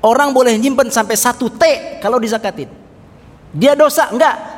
Orang 0.00 0.32
boleh 0.32 0.56
nyimpen 0.56 0.88
sampai 0.88 1.20
satu 1.20 1.52
T 1.52 1.62
kalau 2.00 2.16
dizakatin. 2.16 2.72
Dia 3.52 3.76
dosa? 3.76 4.08
Enggak 4.08 4.49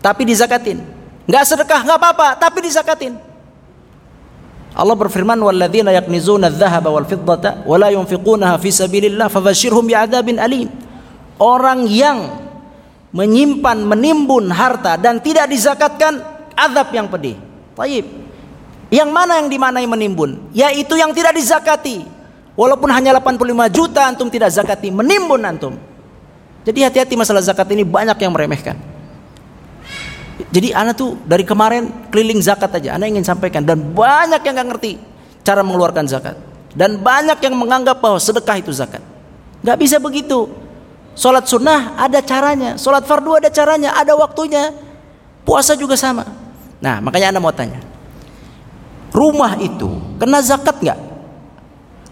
tapi 0.00 0.28
dizakatin. 0.28 0.82
Enggak 1.26 1.44
sedekah 1.48 1.80
enggak 1.82 1.98
apa-apa, 1.98 2.28
tapi 2.38 2.64
dizakatin. 2.64 3.18
Allah 4.76 4.92
berfirman 4.92 5.40
walladzina 5.40 5.88
yaknizuna 5.88 6.52
adh-dhahaba 6.52 6.92
wal 6.92 7.08
fiddata 7.08 7.64
wa 7.64 7.76
la 7.80 7.88
yunfiqunaha 7.96 8.60
fi 8.60 8.68
sabilillah 8.68 9.32
fabashshirhum 9.32 9.88
bi'adzabin 9.88 10.36
alim. 10.36 10.68
Orang 11.40 11.88
yang 11.88 12.44
menyimpan 13.16 13.80
menimbun 13.88 14.52
harta 14.52 15.00
dan 15.00 15.24
tidak 15.24 15.48
dizakatkan 15.48 16.20
azab 16.52 16.92
yang 16.92 17.08
pedih. 17.08 17.40
Taib. 17.72 18.04
Yang 18.92 19.10
mana 19.10 19.40
yang 19.40 19.48
dimanai 19.48 19.88
menimbun? 19.88 20.52
Yaitu 20.52 20.94
yang 21.00 21.10
tidak 21.16 21.34
dizakati. 21.34 22.04
Walaupun 22.56 22.88
hanya 22.88 23.12
85 23.20 23.68
juta 23.68 24.08
antum 24.08 24.28
tidak 24.32 24.48
zakati, 24.48 24.88
menimbun 24.88 25.44
antum. 25.44 25.76
Jadi 26.64 26.84
hati-hati 26.84 27.14
masalah 27.16 27.44
zakat 27.44 27.68
ini 27.72 27.84
banyak 27.84 28.16
yang 28.16 28.32
meremehkan. 28.32 28.95
Jadi 30.46 30.70
anak 30.70 30.94
tuh 30.94 31.18
dari 31.26 31.42
kemarin 31.42 32.10
keliling 32.10 32.38
zakat 32.38 32.70
aja, 32.78 32.94
anak 32.94 33.10
ingin 33.10 33.26
sampaikan 33.26 33.66
dan 33.66 33.82
banyak 33.82 34.38
yang 34.46 34.54
nggak 34.54 34.68
ngerti 34.74 34.92
cara 35.42 35.66
mengeluarkan 35.66 36.06
zakat 36.06 36.38
dan 36.76 37.02
banyak 37.02 37.38
yang 37.42 37.54
menganggap 37.58 37.98
bahwa 37.98 38.20
sedekah 38.22 38.56
itu 38.62 38.70
zakat. 38.70 39.02
Nggak 39.66 39.78
bisa 39.80 39.96
begitu. 39.98 40.46
Sholat 41.16 41.48
sunnah 41.48 41.96
ada 41.96 42.20
caranya, 42.20 42.76
sholat 42.76 43.08
fardu 43.08 43.40
ada 43.40 43.48
caranya, 43.48 43.96
ada 43.96 44.12
waktunya. 44.14 44.70
Puasa 45.42 45.72
juga 45.72 45.96
sama. 45.96 46.28
Nah, 46.76 47.00
makanya 47.00 47.32
anda 47.32 47.40
mau 47.40 47.54
tanya, 47.54 47.80
rumah 49.14 49.56
itu 49.56 49.88
kena 50.20 50.44
zakat 50.44 50.76
nggak? 50.76 50.98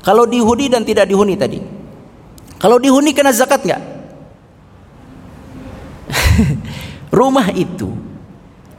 Kalau 0.00 0.24
dihuni 0.24 0.72
dan 0.72 0.88
tidak 0.88 1.04
dihuni 1.04 1.36
tadi, 1.36 1.60
kalau 2.56 2.80
dihuni 2.80 3.12
kena 3.12 3.34
zakat 3.34 3.60
nggak? 3.60 3.82
rumah 7.18 7.52
itu 7.52 7.92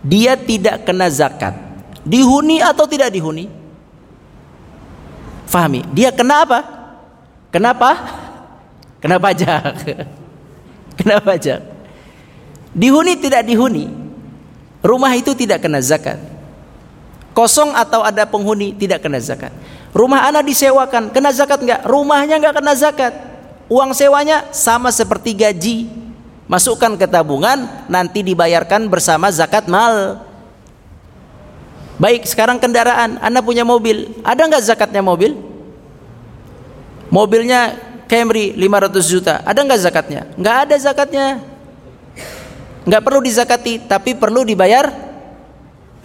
dia 0.05 0.37
tidak 0.37 0.85
kena 0.85 1.09
zakat, 1.09 1.57
dihuni 2.05 2.61
atau 2.61 2.85
tidak 2.85 3.09
dihuni? 3.09 3.49
Fahami? 5.49 5.81
Dia 5.97 6.13
kena 6.13 6.45
apa? 6.45 6.59
Kenapa? 7.49 7.89
Kena 9.01 9.21
pajak. 9.21 9.85
Kena 10.97 11.21
pajak. 11.21 11.61
Dihuni 12.73 13.15
tidak 13.21 13.45
dihuni. 13.45 13.87
Rumah 14.81 15.13
itu 15.13 15.31
tidak 15.37 15.61
kena 15.61 15.79
zakat. 15.81 16.17
Kosong 17.33 17.73
atau 17.73 18.01
ada 18.05 18.25
penghuni 18.25 18.73
tidak 18.75 19.01
kena 19.01 19.17
zakat. 19.17 19.49
Rumah 19.95 20.27
anak 20.27 20.43
disewakan, 20.45 21.09
kena 21.09 21.31
zakat 21.31 21.63
enggak? 21.63 21.81
Rumahnya 21.87 22.35
enggak 22.37 22.55
kena 22.59 22.73
zakat. 22.75 23.13
Uang 23.71 23.95
sewanya 23.95 24.51
sama 24.53 24.91
seperti 24.91 25.33
gaji. 25.33 26.04
Masukkan 26.45 26.93
ke 26.93 27.09
tabungan, 27.09 27.65
nanti 27.89 28.21
dibayarkan 28.21 28.85
bersama 28.85 29.33
zakat 29.33 29.65
mal. 29.65 30.21
Baik, 31.97 32.29
sekarang 32.29 32.61
kendaraan, 32.61 33.17
Anda 33.17 33.41
punya 33.41 33.65
mobil, 33.65 34.13
ada 34.21 34.45
enggak 34.45 34.61
zakatnya 34.61 35.01
mobil? 35.01 35.33
Mobilnya 37.09 37.73
Camry 38.05 38.53
500 38.53 39.09
juta, 39.09 39.33
ada 39.41 39.57
nggak 39.57 39.81
zakatnya? 39.81 40.21
Nggak 40.37 40.57
ada 40.69 40.75
zakatnya. 40.77 41.27
Nggak 42.85 43.01
perlu 43.01 43.19
dizakati, 43.25 43.81
tapi 43.89 44.13
perlu 44.13 44.45
dibayar. 44.45 44.93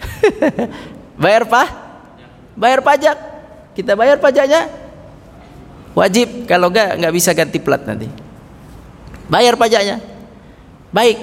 bayar 1.21 1.45
apa? 1.45 1.63
Bayar 2.57 2.81
pajak. 2.81 3.17
Kita 3.77 3.93
bayar 3.93 4.17
pajaknya. 4.17 4.65
Wajib, 5.93 6.49
kalau 6.49 6.73
nggak 6.73 6.97
nggak 6.97 7.13
bisa 7.13 7.37
ganti 7.37 7.61
plat 7.61 7.85
nanti. 7.85 8.09
Bayar 9.29 9.53
pajaknya. 9.61 10.10
Baik. 10.91 11.17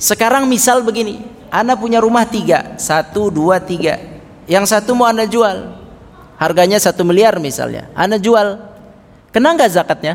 Sekarang 0.00 0.48
misal 0.48 0.80
begini, 0.84 1.24
Anda 1.52 1.76
punya 1.76 2.00
rumah 2.00 2.24
tiga, 2.24 2.76
satu, 2.80 3.28
dua, 3.28 3.60
tiga. 3.60 4.00
Yang 4.48 4.72
satu 4.72 4.96
mau 4.96 5.08
Anda 5.08 5.28
jual, 5.28 5.76
harganya 6.40 6.80
satu 6.80 7.04
miliar 7.04 7.36
misalnya. 7.42 7.90
Anda 7.92 8.16
jual, 8.16 8.68
Kena 9.28 9.52
nggak 9.52 9.72
zakatnya? 9.72 10.14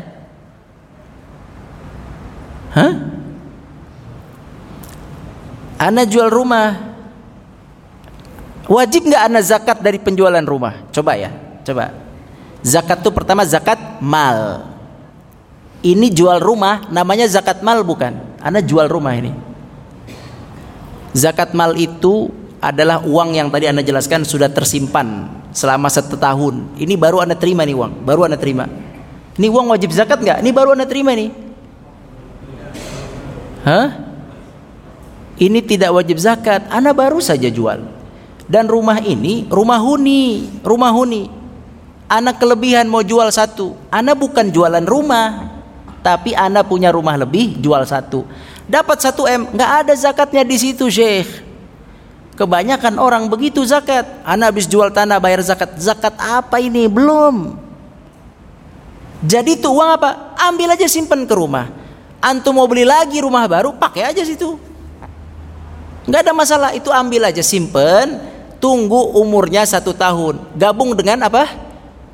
Hah? 2.74 2.92
Ana 5.78 6.02
jual 6.02 6.26
rumah. 6.30 6.92
Wajib 8.66 9.06
nggak 9.06 9.22
ana 9.22 9.40
zakat 9.44 9.78
dari 9.84 10.00
penjualan 10.00 10.42
rumah? 10.42 10.88
Coba 10.90 11.14
ya, 11.14 11.30
coba. 11.62 11.94
Zakat 12.64 13.04
itu 13.04 13.10
pertama 13.12 13.44
zakat 13.44 13.78
mal. 14.00 14.72
Ini 15.84 16.08
jual 16.08 16.40
rumah 16.40 16.88
namanya 16.88 17.28
zakat 17.28 17.60
mal 17.60 17.84
bukan? 17.84 18.33
Ana 18.44 18.60
jual 18.60 18.92
rumah 18.92 19.16
ini. 19.16 19.32
Zakat 21.16 21.56
mal 21.56 21.72
itu 21.80 22.28
adalah 22.60 23.00
uang 23.00 23.32
yang 23.32 23.48
tadi 23.48 23.72
Anda 23.72 23.80
jelaskan 23.80 24.28
sudah 24.28 24.52
tersimpan 24.52 25.32
selama 25.56 25.88
satu 25.88 26.20
tahun. 26.20 26.76
Ini 26.76 27.00
baru 27.00 27.24
Anda 27.24 27.40
terima 27.40 27.64
nih 27.64 27.72
uang, 27.72 28.04
baru 28.04 28.28
Anda 28.28 28.36
terima. 28.36 28.68
Ini 29.34 29.50
uang 29.50 29.66
wajib 29.74 29.90
zakat 29.90 30.22
nggak? 30.22 30.38
Ini 30.46 30.50
baru 30.54 30.78
anda 30.78 30.86
terima 30.86 31.10
nih. 31.10 31.30
Hah? 33.66 33.88
Ini 35.34 35.58
tidak 35.66 35.90
wajib 35.90 36.22
zakat. 36.22 36.70
Anda 36.70 36.94
baru 36.94 37.18
saja 37.18 37.50
jual. 37.50 37.82
Dan 38.46 38.70
rumah 38.70 39.02
ini 39.02 39.50
rumah 39.50 39.82
huni, 39.82 40.46
rumah 40.62 40.94
huni. 40.94 41.26
Anak 42.06 42.38
kelebihan 42.38 42.86
mau 42.86 43.02
jual 43.02 43.26
satu. 43.34 43.74
Anda 43.90 44.14
bukan 44.14 44.54
jualan 44.54 44.86
rumah, 44.86 45.53
tapi 46.04 46.36
Anda 46.36 46.60
punya 46.60 46.92
rumah 46.92 47.16
lebih, 47.16 47.56
jual 47.64 47.80
satu. 47.88 48.28
Dapat 48.68 49.00
satu 49.00 49.24
m, 49.24 49.48
nggak 49.56 49.70
ada 49.88 49.92
zakatnya 49.96 50.44
di 50.44 50.56
situ, 50.60 50.92
Syekh. 50.92 51.40
Kebanyakan 52.36 53.00
orang 53.00 53.24
begitu 53.32 53.64
zakat. 53.64 54.04
Anak 54.20 54.52
habis 54.52 54.68
jual 54.68 54.92
tanah 54.92 55.16
bayar 55.16 55.40
zakat. 55.40 55.80
Zakat 55.80 56.12
apa 56.20 56.60
ini? 56.60 56.90
Belum. 56.90 57.56
Jadi 59.24 59.56
itu 59.56 59.70
uang 59.72 59.96
apa? 59.96 60.36
Ambil 60.36 60.76
aja 60.76 60.84
simpen 60.84 61.24
ke 61.24 61.32
rumah. 61.32 61.72
Antum 62.20 62.60
mau 62.60 62.68
beli 62.68 62.84
lagi 62.84 63.22
rumah 63.24 63.48
baru, 63.48 63.72
pakai 63.72 64.12
aja 64.12 64.20
situ. 64.26 64.60
Nggak 66.04 66.20
ada 66.20 66.32
masalah, 66.36 66.70
itu 66.76 66.92
ambil 66.92 67.32
aja 67.32 67.40
simpen. 67.40 68.20
Tunggu 68.60 69.16
umurnya 69.16 69.64
satu 69.64 69.96
tahun. 69.96 70.40
Gabung 70.56 70.92
dengan 70.92 71.28
apa? 71.28 71.48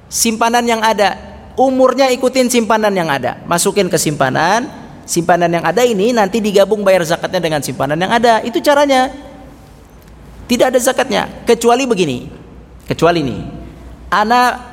Simpanan 0.06 0.62
yang 0.66 0.82
ada. 0.82 1.29
Umurnya 1.60 2.08
ikutin 2.08 2.48
simpanan 2.48 2.96
yang 2.96 3.12
ada. 3.12 3.44
Masukin 3.44 3.92
ke 3.92 4.00
simpanan. 4.00 4.64
Simpanan 5.04 5.52
yang 5.52 5.64
ada 5.66 5.84
ini 5.84 6.16
nanti 6.16 6.40
digabung 6.40 6.80
bayar 6.80 7.04
zakatnya 7.04 7.36
dengan 7.36 7.60
simpanan 7.60 8.00
yang 8.00 8.08
ada. 8.08 8.40
Itu 8.40 8.64
caranya. 8.64 9.12
Tidak 10.48 10.72
ada 10.72 10.80
zakatnya. 10.80 11.44
Kecuali 11.44 11.84
begini. 11.84 12.32
Kecuali 12.88 13.20
ini. 13.20 13.38
Anak 14.08 14.70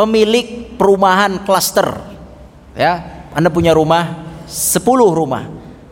pemilik 0.00 0.76
perumahan 0.80 1.44
klaster 1.44 1.92
ya 2.72 3.26
anda 3.36 3.52
punya 3.52 3.76
rumah 3.76 4.32
10 4.48 4.80
rumah 5.12 5.44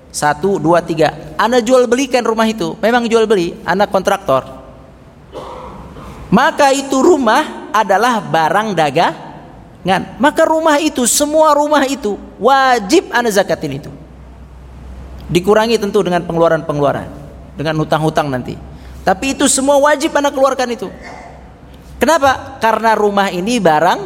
satu 0.08 0.56
dua 0.56 0.80
tiga 0.80 1.36
anda 1.36 1.60
jual 1.60 1.84
belikan 1.84 2.24
rumah 2.24 2.48
itu 2.48 2.72
memang 2.80 3.04
jual 3.04 3.28
beli 3.28 3.52
anda 3.68 3.84
kontraktor 3.84 4.48
maka 6.32 6.72
itu 6.72 6.96
rumah 7.04 7.68
adalah 7.68 8.24
barang 8.24 8.72
dagangan 9.88 10.20
maka 10.20 10.44
rumah 10.44 10.76
itu 10.76 11.08
semua 11.08 11.56
rumah 11.56 11.88
itu 11.88 12.20
wajib 12.36 13.08
anda 13.08 13.32
zakatin 13.32 13.80
itu 13.80 13.90
dikurangi 15.32 15.80
tentu 15.80 16.04
dengan 16.04 16.20
pengeluaran-pengeluaran 16.28 17.08
dengan 17.56 17.80
hutang-hutang 17.80 18.28
nanti 18.28 18.60
tapi 19.00 19.32
itu 19.32 19.48
semua 19.48 19.80
wajib 19.80 20.12
anda 20.12 20.28
keluarkan 20.28 20.76
itu 20.76 20.92
Kenapa? 21.98 22.58
Karena 22.62 22.94
rumah 22.94 23.26
ini 23.28 23.58
barang 23.58 24.00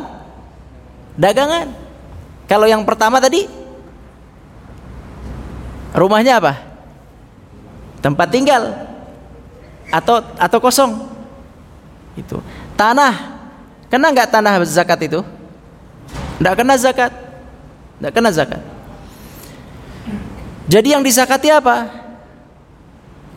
dagangan. 1.20 1.68
Kalau 2.48 2.64
yang 2.64 2.88
pertama 2.88 3.20
tadi 3.20 3.44
rumahnya 5.92 6.40
apa? 6.40 6.56
Tempat 8.00 8.28
tinggal 8.32 8.72
atau 9.92 10.24
atau 10.40 10.58
kosong. 10.58 10.92
Itu. 12.16 12.40
Tanah. 12.80 13.44
Kena 13.92 14.08
nggak 14.08 14.32
tanah 14.32 14.56
zakat 14.64 15.04
itu? 15.04 15.20
Nggak 16.42 16.54
kena 16.58 16.74
zakat. 16.74 17.12
Nggak 18.02 18.12
kena 18.18 18.30
zakat. 18.34 18.62
Jadi 20.66 20.88
yang 20.90 21.06
disakati 21.06 21.48
apa? 21.54 21.76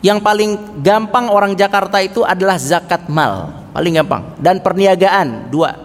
Yang 0.02 0.18
paling 0.26 0.50
gampang 0.82 1.30
orang 1.30 1.54
Jakarta 1.54 2.02
itu 2.02 2.26
adalah 2.26 2.58
zakat 2.58 3.06
mal 3.06 3.66
paling 3.76 3.92
gampang 4.00 4.24
dan 4.40 4.64
perniagaan 4.64 5.52
dua 5.52 5.76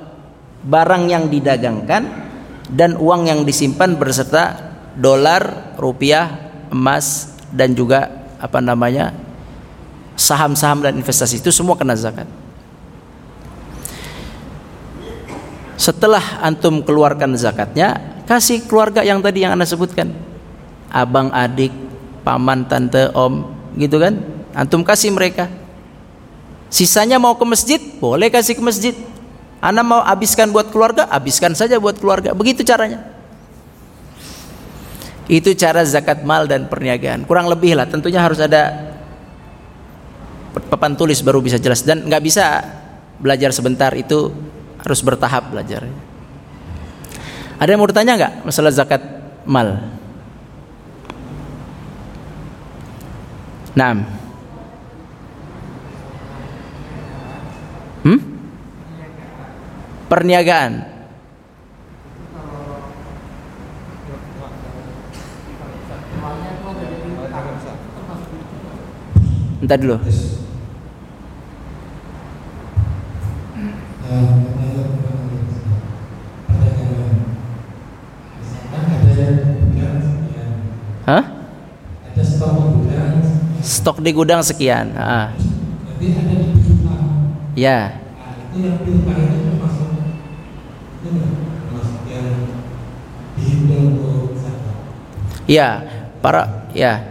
barang 0.63 1.11
yang 1.11 1.27
didagangkan 1.27 2.07
dan 2.71 2.95
uang 2.95 3.27
yang 3.27 3.43
disimpan 3.43 3.99
berserta 3.99 4.71
dolar 4.95 5.75
rupiah 5.75 6.55
emas 6.71 7.35
dan 7.51 7.75
juga 7.75 8.07
apa 8.39 8.63
namanya 8.63 9.11
saham-saham 10.15 10.79
dan 10.79 10.95
investasi 10.95 11.43
itu 11.43 11.51
semua 11.51 11.75
kena 11.75 11.99
zakat 11.99 12.31
setelah 15.81 16.21
antum 16.45 16.85
keluarkan 16.85 17.33
zakatnya 17.33 17.97
kasih 18.29 18.61
keluarga 18.69 19.01
yang 19.01 19.17
tadi 19.17 19.41
yang 19.41 19.57
anda 19.57 19.65
sebutkan 19.65 20.13
abang 20.93 21.33
adik 21.33 21.73
paman 22.21 22.69
tante 22.69 23.09
om 23.17 23.49
gitu 23.73 23.97
kan 23.97 24.21
antum 24.53 24.85
kasih 24.85 25.09
mereka 25.09 25.49
Sisanya 26.71 27.19
mau 27.19 27.35
ke 27.35 27.43
masjid, 27.43 27.83
boleh 27.99 28.31
kasih 28.31 28.55
ke 28.55 28.63
masjid. 28.63 28.95
Anda 29.59 29.83
mau 29.83 29.99
habiskan 30.07 30.55
buat 30.55 30.71
keluarga, 30.71 31.03
habiskan 31.11 31.51
saja 31.51 31.75
buat 31.75 31.99
keluarga. 31.99 32.31
Begitu 32.31 32.63
caranya. 32.63 33.11
Itu 35.27 35.51
cara 35.51 35.83
zakat 35.83 36.23
mal 36.23 36.47
dan 36.47 36.71
perniagaan. 36.71 37.27
Kurang 37.27 37.51
lebih 37.51 37.75
lah, 37.75 37.91
tentunya 37.91 38.23
harus 38.23 38.39
ada 38.39 38.95
papan 40.71 40.95
tulis 40.95 41.19
baru 41.19 41.43
bisa 41.43 41.59
jelas 41.59 41.83
dan 41.83 42.07
nggak 42.07 42.23
bisa 42.23 42.63
belajar 43.19 43.51
sebentar 43.51 43.91
itu 43.91 44.31
harus 44.81 44.99
bertahap 45.05 45.53
belajar. 45.53 45.85
Ada 47.61 47.69
yang 47.69 47.79
mau 47.81 47.89
ditanya 47.89 48.13
nggak 48.17 48.33
masalah 48.45 48.73
zakat 48.73 49.01
mal? 49.45 49.77
Nah, 53.71 53.93
Hmm? 58.01 58.17
Perniagaan. 60.09 60.89
Entar 69.61 69.77
dulu. 69.77 70.01
Stok 83.81 83.97
di 83.97 84.13
gudang 84.13 84.45
sekian. 84.45 84.93
Ah. 84.93 85.33
Ya. 87.57 87.97
Nah. 87.97 89.17
Ya, 95.49 95.69
para 96.21 96.69
ya. 96.77 97.01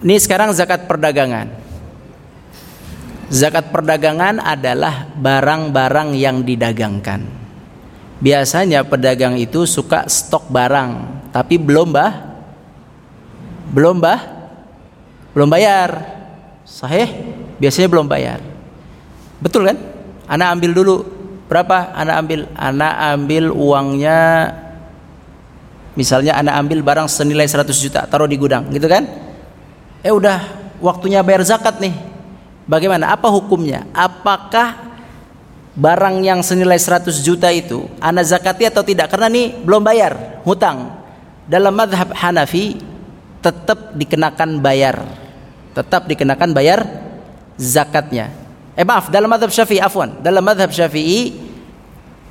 Ini 0.00 0.16
sekarang 0.16 0.56
zakat 0.56 0.88
perdagangan. 0.88 1.52
Zakat 3.28 3.68
perdagangan 3.68 4.40
adalah 4.40 5.04
barang-barang 5.20 6.16
yang 6.16 6.40
didagangkan. 6.40 7.28
Biasanya 8.24 8.88
pedagang 8.88 9.36
itu 9.36 9.68
suka 9.68 10.08
stok 10.08 10.48
barang, 10.48 11.28
tapi 11.28 11.60
belum 11.60 11.92
bah 11.92 12.12
belum 13.76 14.00
bah 14.00 14.39
belum 15.34 15.48
bayar. 15.50 16.18
Sahih? 16.66 17.10
Biasanya 17.58 17.88
belum 17.90 18.06
bayar. 18.06 18.40
Betul 19.42 19.70
kan? 19.70 19.78
Anak 20.30 20.58
ambil 20.58 20.70
dulu. 20.76 20.96
Berapa? 21.50 21.90
Anak 21.94 22.16
ambil 22.22 22.40
anak 22.54 22.94
ambil 23.16 23.44
uangnya 23.50 24.20
misalnya 25.98 26.38
anak 26.38 26.54
ambil 26.62 26.80
barang 26.86 27.10
senilai 27.10 27.50
100 27.50 27.66
juta 27.74 28.06
taruh 28.06 28.30
di 28.30 28.38
gudang 28.38 28.70
gitu 28.70 28.86
kan? 28.86 29.04
Eh 30.00 30.14
udah 30.14 30.40
waktunya 30.78 31.20
bayar 31.20 31.42
zakat 31.44 31.82
nih. 31.82 31.92
Bagaimana? 32.70 33.10
Apa 33.10 33.26
hukumnya? 33.28 33.82
Apakah 33.90 34.94
barang 35.74 36.22
yang 36.22 36.40
senilai 36.40 36.78
100 36.78 37.10
juta 37.20 37.50
itu 37.50 37.90
anak 37.98 38.30
zakati 38.30 38.70
atau 38.70 38.86
tidak? 38.86 39.10
Karena 39.10 39.26
nih 39.26 39.58
belum 39.66 39.82
bayar 39.82 40.40
hutang. 40.46 41.02
Dalam 41.50 41.74
madhab 41.74 42.14
Hanafi 42.14 42.78
tetap 43.40 43.96
dikenakan 43.96 44.60
bayar. 44.60 45.00
Tetap 45.74 46.08
dikenakan 46.08 46.50
bayar 46.52 46.80
zakatnya. 47.60 48.32
Eh 48.72 48.86
maaf 48.88 49.12
dalam 49.12 49.28
madhab 49.28 49.52
syafi'i 49.52 49.76
afwan 49.76 50.24
dalam 50.24 50.40
madhab 50.40 50.72
syafi'i 50.72 51.36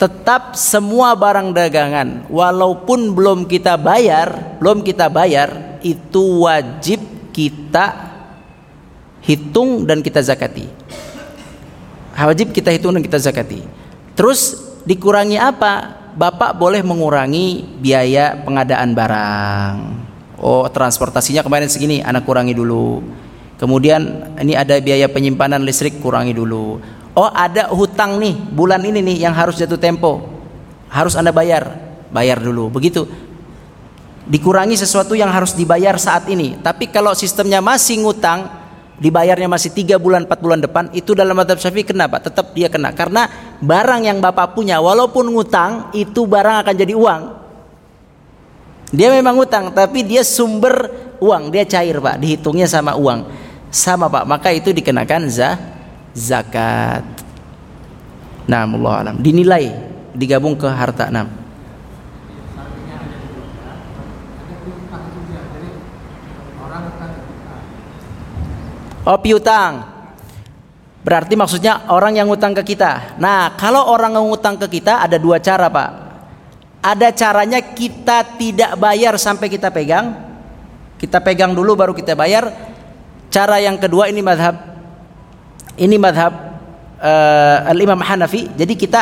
tetap 0.02 0.58
semua 0.58 1.14
barang 1.14 1.54
dagangan 1.54 2.26
walaupun 2.32 3.14
belum 3.14 3.46
kita 3.46 3.78
bayar 3.78 4.58
belum 4.58 4.82
kita 4.82 5.12
bayar 5.12 5.78
itu 5.86 6.48
wajib 6.48 7.04
kita 7.30 8.10
hitung 9.22 9.86
dan 9.86 10.02
kita 10.02 10.26
zakati. 10.26 10.66
Wajib 12.20 12.52
kita 12.52 12.74
hitung 12.74 12.92
dan 12.98 13.04
kita 13.06 13.22
zakati. 13.22 13.64
Terus 14.18 14.58
dikurangi 14.84 15.40
apa? 15.40 16.02
Bapak 16.18 16.58
boleh 16.58 16.84
mengurangi 16.84 17.64
biaya 17.80 18.36
pengadaan 18.44 18.92
barang 18.92 20.09
oh 20.40 20.66
transportasinya 20.72 21.44
kemarin 21.44 21.68
segini 21.68 22.02
anak 22.02 22.24
kurangi 22.26 22.56
dulu. 22.56 23.04
Kemudian 23.60 24.32
ini 24.40 24.56
ada 24.56 24.80
biaya 24.80 25.12
penyimpanan 25.12 25.60
listrik 25.68 26.00
kurangi 26.00 26.32
dulu. 26.32 26.80
Oh 27.12 27.28
ada 27.28 27.68
hutang 27.76 28.16
nih 28.16 28.36
bulan 28.56 28.80
ini 28.88 29.04
nih 29.04 29.28
yang 29.28 29.36
harus 29.36 29.60
jatuh 29.60 29.76
tempo. 29.76 30.24
Harus 30.88 31.20
anda 31.20 31.36
bayar. 31.36 31.68
Bayar 32.10 32.40
dulu 32.40 32.72
begitu. 32.72 33.04
Dikurangi 34.30 34.80
sesuatu 34.80 35.14
yang 35.14 35.28
harus 35.28 35.54
dibayar 35.54 36.00
saat 36.00 36.32
ini. 36.32 36.56
Tapi 36.64 36.88
kalau 36.88 37.12
sistemnya 37.12 37.60
masih 37.60 38.00
ngutang 38.00 38.48
dibayarnya 39.00 39.52
masih 39.52 39.76
tiga 39.76 40.00
bulan 40.00 40.24
empat 40.28 40.40
bulan 40.40 40.60
depan 40.64 40.92
itu 40.92 41.16
dalam 41.16 41.36
madhab 41.36 41.60
syafi'i 41.60 41.84
kenapa 41.84 42.24
tetap 42.24 42.56
dia 42.56 42.72
kena. 42.72 42.96
Karena 42.96 43.28
barang 43.60 44.08
yang 44.08 44.24
bapak 44.24 44.56
punya 44.56 44.80
walaupun 44.80 45.28
ngutang 45.36 45.92
itu 45.92 46.24
barang 46.24 46.64
akan 46.64 46.76
jadi 46.80 46.94
uang 46.96 47.22
dia 48.90 49.14
memang 49.14 49.38
utang 49.38 49.70
tapi 49.70 50.02
dia 50.02 50.26
sumber 50.26 50.90
uang, 51.22 51.54
dia 51.54 51.68
cair 51.68 52.00
Pak, 52.02 52.18
dihitungnya 52.18 52.66
sama 52.66 52.98
uang. 52.98 53.28
Sama 53.70 54.10
Pak, 54.10 54.26
maka 54.26 54.50
itu 54.50 54.74
dikenakan 54.74 55.30
za 55.30 55.60
zakat. 56.18 57.06
Nah, 58.50 58.66
Allah 58.66 58.94
alam. 59.06 59.16
Dinilai 59.22 59.70
digabung 60.18 60.58
ke 60.58 60.66
harta 60.66 61.14
enam. 61.14 61.30
Oh 69.10 69.18
piutang 69.18 69.90
Berarti 71.02 71.34
maksudnya 71.34 71.90
orang 71.90 72.14
yang 72.14 72.30
ngutang 72.30 72.54
ke 72.54 72.62
kita 72.62 73.18
Nah 73.18 73.58
kalau 73.58 73.90
orang 73.90 74.14
ngutang 74.14 74.60
ke 74.62 74.70
kita 74.70 75.02
ada 75.02 75.18
dua 75.18 75.42
cara 75.42 75.66
pak 75.66 76.09
ada 76.80 77.12
caranya 77.12 77.60
kita 77.60 78.40
tidak 78.40 78.80
bayar 78.80 79.20
sampai 79.20 79.52
kita 79.52 79.68
pegang. 79.68 80.16
Kita 81.00 81.20
pegang 81.24 81.52
dulu 81.52 81.76
baru 81.76 81.92
kita 81.96 82.16
bayar. 82.16 82.52
Cara 83.30 83.60
yang 83.62 83.78
kedua 83.80 84.10
ini 84.10 84.24
madhab 84.24 84.58
ini 85.80 85.96
madhab 85.96 86.34
uh, 87.00 87.72
al 87.72 87.80
Imam 87.80 88.00
Hanafi. 88.00 88.52
Jadi 88.56 88.74
kita 88.76 89.02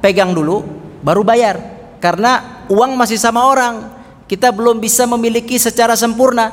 pegang 0.00 0.32
dulu 0.32 0.64
baru 1.00 1.24
bayar 1.24 1.56
karena 2.00 2.64
uang 2.68 2.96
masih 2.96 3.20
sama 3.20 3.44
orang. 3.44 3.96
Kita 4.28 4.52
belum 4.52 4.76
bisa 4.76 5.08
memiliki 5.08 5.56
secara 5.56 5.96
sempurna. 5.96 6.52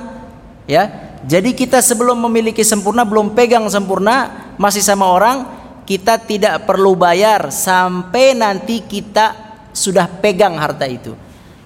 Ya. 0.63 1.11
Jadi 1.26 1.57
kita 1.57 1.84
sebelum 1.84 2.21
memiliki 2.30 2.63
sempurna 2.63 3.03
belum 3.03 3.36
pegang 3.36 3.65
sempurna 3.67 4.53
masih 4.55 4.80
sama 4.80 5.09
orang, 5.09 5.43
kita 5.84 6.21
tidak 6.21 6.63
perlu 6.63 6.95
bayar 6.95 7.51
sampai 7.51 8.38
nanti 8.38 8.86
kita 8.86 9.44
sudah 9.76 10.07
pegang 10.07 10.55
harta 10.55 10.88
itu. 10.88 11.11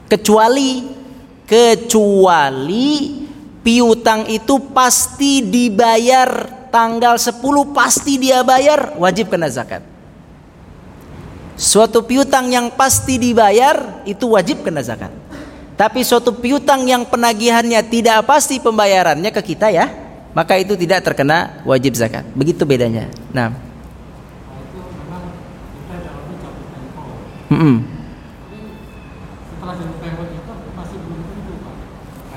Kecuali 0.10 0.98
kecuali 1.46 2.90
piutang 3.62 4.26
itu 4.30 4.74
pasti 4.74 5.46
dibayar 5.46 6.50
tanggal 6.74 7.18
10 7.18 7.42
pasti 7.74 8.18
dia 8.18 8.42
bayar 8.42 8.98
wajib 8.98 9.30
kena 9.30 9.50
zakat. 9.50 9.86
Suatu 11.60 12.02
piutang 12.08 12.48
yang 12.48 12.72
pasti 12.72 13.20
dibayar 13.20 14.02
itu 14.08 14.32
wajib 14.32 14.64
kena 14.64 14.80
zakat. 14.80 15.12
Tapi 15.76 16.04
suatu 16.04 16.36
piutang 16.36 16.88
yang 16.88 17.08
penagihannya 17.08 17.80
tidak 17.88 18.24
pasti 18.28 18.60
pembayarannya 18.60 19.32
ke 19.32 19.42
kita 19.44 19.68
ya, 19.72 19.92
maka 20.32 20.56
itu 20.56 20.76
tidak 20.80 21.04
terkena 21.04 21.60
wajib 21.68 21.96
zakat. 22.00 22.24
Begitu 22.32 22.64
bedanya. 22.64 23.12
Nah. 23.36 23.52
Mm 27.50 27.58
-mm. 27.58 27.99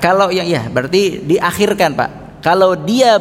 Kalau 0.03 0.27
yang 0.35 0.43
ya 0.43 0.67
berarti 0.67 1.23
diakhirkan 1.23 1.95
Pak. 1.95 2.09
Kalau 2.43 2.75
dia 2.75 3.15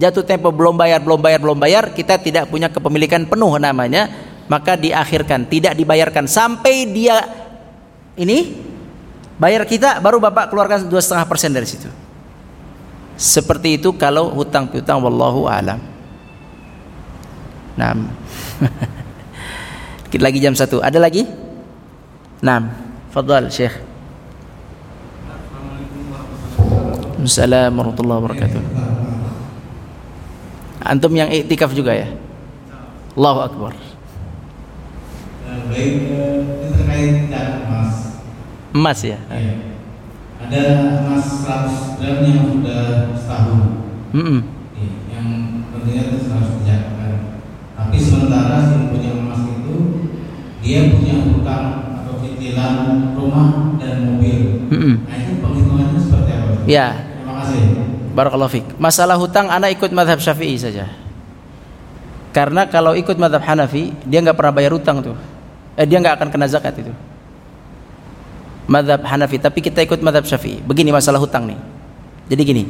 jatuh 0.00 0.24
tempo 0.24 0.48
belum 0.48 0.76
bayar, 0.76 1.04
belum 1.04 1.20
bayar, 1.20 1.40
belum 1.44 1.58
bayar, 1.60 1.92
kita 1.92 2.16
tidak 2.16 2.48
punya 2.48 2.72
kepemilikan 2.72 3.28
penuh 3.28 3.52
namanya, 3.60 4.08
maka 4.48 4.80
diakhirkan, 4.80 5.44
tidak 5.44 5.76
dibayarkan 5.76 6.24
sampai 6.24 6.88
dia 6.88 7.20
ini 8.16 8.56
bayar 9.36 9.68
kita, 9.68 10.00
baru 10.00 10.16
bapak 10.16 10.48
keluarkan 10.48 10.88
dua 10.88 11.04
setengah 11.04 11.28
persen 11.28 11.52
dari 11.52 11.68
situ. 11.68 11.88
Seperti 13.16 13.80
itu 13.80 13.92
kalau 13.96 14.32
hutang 14.32 14.68
piutang, 14.68 15.00
wallahu 15.00 15.48
alam. 15.48 15.80
Nah, 17.76 17.92
lagi 20.16 20.40
jam 20.40 20.56
satu. 20.56 20.80
Ada 20.80 20.96
lagi? 20.96 21.28
Nah, 22.40 22.85
fadal 23.16 23.48
Syekh. 23.48 23.72
Waalaikumsalam 26.60 27.72
warahmatullahi 27.72 28.20
wabarakatuh. 28.20 28.62
Antum 30.84 31.16
yang 31.16 31.32
iktikaf 31.32 31.72
juga 31.72 31.96
ya? 31.96 32.12
Allahu 33.16 33.40
Akbar. 33.40 33.72
Baik, 35.72 36.12
terkait 36.76 37.32
emas. 37.32 38.20
Emas 38.76 38.98
ya? 39.00 39.16
ya. 39.32 39.54
Ada 40.44 40.62
emas 41.08 41.24
100 41.40 41.96
gram 41.96 42.20
yang 42.20 42.52
sudah 42.52 43.16
setahun. 43.16 43.60
Mm 44.12 44.24
-mm. 44.28 44.40
yang 45.08 45.28
tentunya 45.72 46.02
itu 46.12 46.28
harus 46.28 46.60
dijaga. 46.60 47.08
Tapi 47.80 47.96
sementara 47.96 48.60
si 48.60 48.92
punya 48.92 49.10
emas 49.16 49.40
itu 49.48 49.76
dia 50.60 50.92
punya 50.92 51.14
hutang 51.24 51.75
cicilan 52.56 53.12
rumah 53.12 53.76
dan 53.76 54.16
mobil. 54.16 54.64
Mm 54.72 54.78
-mm. 54.80 54.94
Nah 55.04 55.16
itu 55.20 55.32
penghitungannya 55.44 56.00
seperti 56.00 56.30
apa? 56.32 56.52
Ya, 56.64 56.88
Barakallahu 58.16 58.48
fiq. 58.48 58.64
Masalah 58.80 59.20
hutang 59.20 59.52
anak 59.52 59.76
ikut 59.76 59.92
madhab 59.92 60.16
syafi'i 60.16 60.56
saja. 60.56 60.88
Karena 62.32 62.64
kalau 62.64 62.96
ikut 62.96 63.16
madhab 63.20 63.44
Hanafi, 63.44 63.92
dia 64.08 64.24
nggak 64.24 64.36
pernah 64.36 64.56
bayar 64.56 64.72
hutang 64.72 65.04
tuh. 65.04 65.16
Eh, 65.76 65.84
dia 65.84 66.00
nggak 66.00 66.16
akan 66.16 66.28
kena 66.32 66.48
zakat 66.48 66.80
itu. 66.80 66.92
Madhab 68.64 69.04
Hanafi, 69.04 69.36
tapi 69.36 69.60
kita 69.60 69.84
ikut 69.84 70.00
madhab 70.00 70.24
Syafi'i. 70.24 70.64
Begini 70.64 70.90
masalah 70.96 71.20
hutang 71.20 71.44
nih. 71.44 71.60
Jadi 72.32 72.42
gini, 72.42 72.64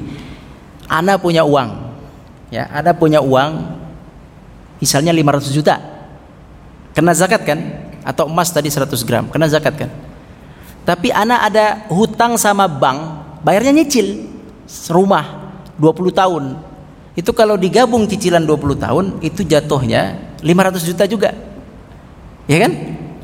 Ana 0.90 1.16
punya 1.16 1.46
uang 1.46 1.86
Ya, 2.46 2.70
ada 2.70 2.94
punya 2.94 3.18
uang 3.18 3.74
misalnya 4.78 5.10
500 5.10 5.50
juta. 5.50 5.82
Kena 6.94 7.10
zakat 7.10 7.42
kan? 7.42 7.58
Atau 8.06 8.30
emas 8.30 8.54
tadi 8.54 8.70
100 8.70 8.86
gram, 9.02 9.26
kena 9.26 9.50
zakat 9.50 9.74
kan? 9.74 9.90
Tapi 10.86 11.10
anak 11.10 11.40
ada 11.50 11.66
hutang 11.90 12.38
sama 12.38 12.70
bank, 12.70 12.98
bayarnya 13.42 13.74
nyicil 13.74 14.30
rumah 14.94 15.58
20 15.74 16.14
tahun. 16.14 16.44
Itu 17.18 17.34
kalau 17.34 17.58
digabung 17.58 18.06
cicilan 18.06 18.46
20 18.46 18.78
tahun, 18.78 19.04
itu 19.26 19.42
jatuhnya 19.42 20.14
500 20.38 20.86
juta 20.86 21.04
juga. 21.10 21.34
Ya 22.46 22.62
kan? 22.62 22.72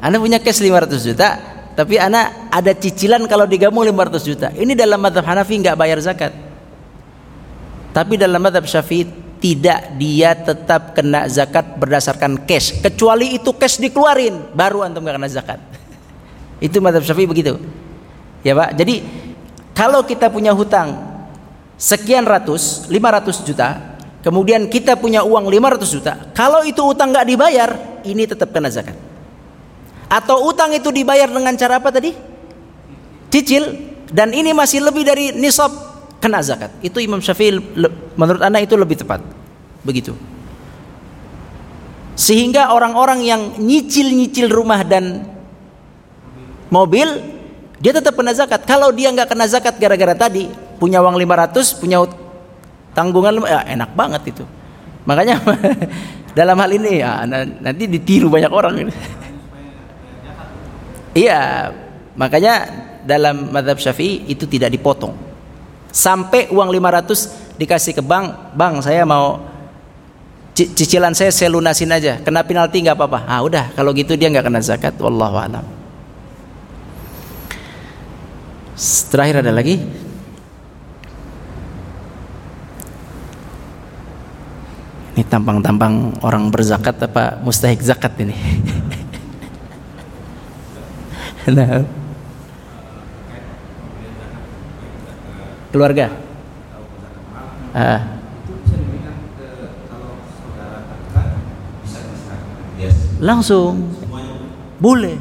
Anda 0.02 0.18
punya 0.18 0.42
cash 0.42 0.58
500 0.58 1.06
juta, 1.06 1.38
tapi 1.78 2.02
anak 2.02 2.50
ada 2.50 2.74
cicilan 2.74 3.22
kalau 3.30 3.46
digabung 3.46 3.86
500 3.86 4.26
juta. 4.26 4.50
Ini 4.50 4.74
dalam 4.74 4.98
madhab 4.98 5.22
Hanafi 5.22 5.62
nggak 5.62 5.78
bayar 5.78 6.02
zakat. 6.02 6.34
Tapi 7.94 8.18
dalam 8.18 8.42
madhab 8.42 8.66
Syafi'i 8.66 9.21
tidak 9.42 9.98
dia 9.98 10.38
tetap 10.38 10.94
kena 10.94 11.26
zakat 11.26 11.74
berdasarkan 11.74 12.46
cash. 12.46 12.78
Kecuali 12.78 13.34
itu 13.34 13.50
cash 13.58 13.82
dikeluarin 13.82 14.54
baru 14.54 14.86
antum 14.86 15.02
kena 15.02 15.26
zakat. 15.26 15.58
Itu 16.62 16.78
madhab 16.78 17.02
syafi'i 17.02 17.26
begitu. 17.26 17.58
Ya 18.46 18.54
pak. 18.54 18.78
Jadi 18.78 19.02
kalau 19.74 20.06
kita 20.06 20.30
punya 20.30 20.54
hutang 20.54 20.94
sekian 21.74 22.22
ratus 22.22 22.86
500 22.86 23.42
juta 23.42 23.98
kemudian 24.22 24.70
kita 24.70 24.94
punya 24.94 25.26
uang 25.26 25.50
500 25.50 25.90
juta 25.90 26.12
kalau 26.30 26.62
itu 26.62 26.78
utang 26.78 27.10
nggak 27.10 27.26
dibayar 27.26 27.70
ini 28.06 28.22
tetap 28.30 28.54
kena 28.54 28.70
zakat. 28.70 28.94
Atau 30.06 30.46
utang 30.46 30.70
itu 30.70 30.94
dibayar 30.94 31.26
dengan 31.26 31.58
cara 31.58 31.82
apa 31.82 31.90
tadi? 31.90 32.14
Cicil. 33.26 33.90
Dan 34.12 34.30
ini 34.36 34.52
masih 34.52 34.84
lebih 34.84 35.08
dari 35.08 35.32
nisab 35.32 35.91
kena 36.22 36.38
zakat. 36.38 36.70
Itu 36.78 37.02
Imam 37.02 37.18
Syafi'i 37.18 37.58
menurut 38.14 38.38
anda 38.38 38.62
itu 38.62 38.78
lebih 38.78 39.02
tepat. 39.02 39.18
Begitu. 39.82 40.14
Sehingga 42.14 42.70
orang-orang 42.70 43.26
yang 43.26 43.42
nyicil-nyicil 43.58 44.46
rumah 44.46 44.86
dan 44.86 45.26
mobil 46.70 47.10
dia 47.82 47.90
tetap 47.90 48.14
kena 48.14 48.30
zakat. 48.30 48.62
Kalau 48.62 48.94
dia 48.94 49.10
nggak 49.10 49.34
kena 49.34 49.50
zakat 49.50 49.74
gara-gara 49.82 50.14
tadi 50.14 50.46
punya 50.78 51.02
uang 51.02 51.18
500 51.18 51.82
punya 51.82 52.06
tanggungan 52.94 53.42
ya 53.42 53.66
enak 53.66 53.90
banget 53.98 54.22
itu. 54.38 54.44
Makanya 55.02 55.42
dalam 56.38 56.54
hal 56.62 56.70
ini 56.70 57.02
ya 57.02 57.26
nanti 57.58 57.90
ditiru 57.90 58.30
banyak 58.30 58.52
orang. 58.54 58.74
Iya 61.12 61.68
makanya 62.16 62.72
dalam 63.04 63.52
madhab 63.52 63.76
syafi'i 63.76 64.32
itu 64.32 64.48
tidak 64.48 64.72
dipotong 64.72 65.12
sampai 65.92 66.48
uang 66.50 66.72
500 66.72 67.60
dikasih 67.60 67.92
ke 67.94 68.02
bank 68.02 68.56
bang 68.56 68.80
saya 68.80 69.04
mau 69.04 69.44
cicilan 70.56 71.12
saya 71.12 71.30
saya 71.30 71.52
lunasin 71.52 71.92
aja 71.92 72.18
kena 72.24 72.42
penalti 72.42 72.80
nggak 72.80 72.96
apa-apa 72.96 73.20
ah 73.28 73.40
udah 73.44 73.64
kalau 73.76 73.92
gitu 73.92 74.16
dia 74.16 74.32
nggak 74.32 74.48
kena 74.48 74.60
zakat 74.64 74.96
wallahu 74.98 75.36
alam 75.36 75.82
Terakhir 78.82 79.46
ada 79.46 79.52
lagi? 79.54 79.78
Ini 85.12 85.22
tampang-tampang 85.28 86.18
orang 86.24 86.48
berzakat 86.48 86.96
apa 87.04 87.38
mustahik 87.44 87.84
zakat 87.84 88.16
ini? 88.18 88.34
nah. 91.54 92.01
Keluarga. 95.72 96.12
Ah. 97.72 98.00
Langsung. 103.18 103.90
Boleh. 104.76 105.16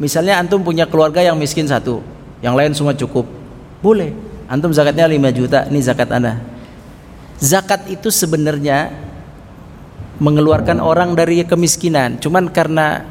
Misalnya 0.00 0.40
antum 0.40 0.64
punya 0.64 0.88
keluarga 0.88 1.20
yang 1.22 1.36
miskin 1.38 1.68
satu, 1.68 2.02
yang 2.42 2.58
lain 2.58 2.74
semua 2.74 2.96
cukup 2.96 3.42
boleh 3.82 4.14
antum 4.46 4.70
zakatnya 4.70 5.10
5 5.10 5.38
juta 5.38 5.58
ini 5.66 5.82
zakat 5.82 6.08
anda 6.14 6.38
zakat 7.42 7.90
itu 7.90 8.08
sebenarnya 8.14 8.94
mengeluarkan 10.22 10.78
orang 10.78 11.18
dari 11.18 11.42
kemiskinan 11.42 12.22
cuman 12.22 12.46
karena 12.54 13.02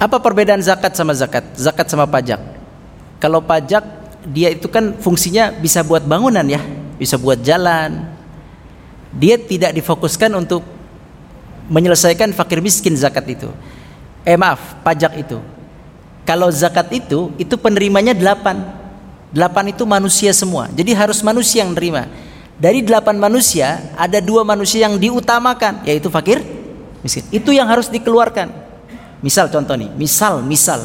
apa 0.00 0.16
perbedaan 0.24 0.64
zakat 0.64 0.96
sama 0.96 1.12
zakat 1.12 1.44
zakat 1.52 1.86
sama 1.92 2.08
pajak 2.08 2.40
kalau 3.20 3.44
pajak 3.44 3.84
dia 4.28 4.52
itu 4.52 4.68
kan 4.68 4.96
fungsinya 5.00 5.56
bisa 5.56 5.80
buat 5.80 6.04
bangunan 6.04 6.44
ya 6.44 6.60
bisa 7.00 7.16
buat 7.16 7.40
jalan 7.40 8.04
dia 9.16 9.40
tidak 9.40 9.72
difokuskan 9.72 10.28
untuk 10.36 10.60
menyelesaikan 11.72 12.32
fakir 12.36 12.60
miskin 12.60 12.92
zakat 12.96 13.24
itu 13.28 13.48
eh 14.24 14.36
maaf 14.36 14.80
pajak 14.84 15.16
itu 15.16 15.40
kalau 16.28 16.52
zakat 16.52 16.92
itu, 16.92 17.32
itu 17.40 17.56
penerimanya 17.56 18.12
delapan. 18.12 18.60
Delapan 19.32 19.72
itu 19.72 19.88
manusia 19.88 20.28
semua. 20.36 20.68
Jadi 20.76 20.92
harus 20.92 21.24
manusia 21.24 21.64
yang 21.64 21.72
menerima. 21.72 22.04
Dari 22.60 22.84
delapan 22.84 23.16
manusia, 23.16 23.80
ada 23.96 24.20
dua 24.20 24.44
manusia 24.44 24.84
yang 24.84 25.00
diutamakan, 25.00 25.88
yaitu 25.88 26.12
fakir, 26.12 26.44
miskin. 27.00 27.24
Itu 27.32 27.48
yang 27.48 27.64
harus 27.64 27.88
dikeluarkan. 27.88 28.52
Misal 29.24 29.48
contoh 29.48 29.72
nih, 29.72 29.88
misal, 29.96 30.44
misal, 30.44 30.84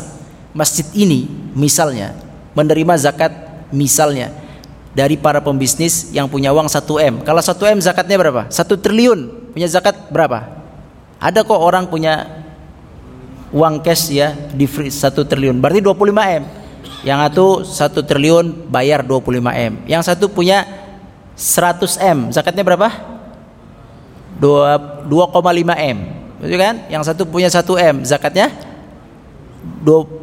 masjid 0.56 0.88
ini 0.96 1.28
misalnya 1.52 2.16
menerima 2.54 2.94
zakat 2.98 3.34
misalnya 3.74 4.30
dari 4.94 5.18
para 5.18 5.42
pembisnis 5.42 6.14
yang 6.14 6.30
punya 6.30 6.54
uang 6.54 6.70
1 6.70 6.86
M. 7.02 7.16
Kalau 7.26 7.42
1 7.42 7.74
M 7.74 7.80
zakatnya 7.82 8.18
berapa? 8.18 8.42
1 8.48 8.78
triliun. 8.78 9.20
Punya 9.54 9.68
zakat 9.70 9.98
berapa? 10.14 10.50
Ada 11.18 11.42
kok 11.42 11.58
orang 11.58 11.90
punya 11.90 12.46
uang 13.54 13.82
cash 13.82 14.14
ya 14.14 14.34
di 14.54 14.70
free 14.70 14.94
1 14.94 15.14
triliun. 15.26 15.58
Berarti 15.58 15.82
25 15.82 16.38
M. 16.42 16.44
Yang 17.04 17.20
satu 17.28 17.46
1 17.66 18.10
triliun 18.10 18.46
bayar 18.70 19.02
25 19.02 19.50
M. 19.52 19.74
Yang 19.90 20.04
satu 20.14 20.26
punya 20.30 20.64
100 21.36 21.98
M. 22.00 22.18
Zakatnya 22.30 22.62
berapa? 22.62 22.90
2,5 24.38 25.10
M. 25.78 25.98
Betul 26.38 26.60
kan? 26.62 26.76
Yang 26.90 27.04
satu 27.10 27.24
punya 27.26 27.50
1 27.50 27.66
M. 27.82 27.96
Zakatnya 28.06 28.54
2 29.82 30.23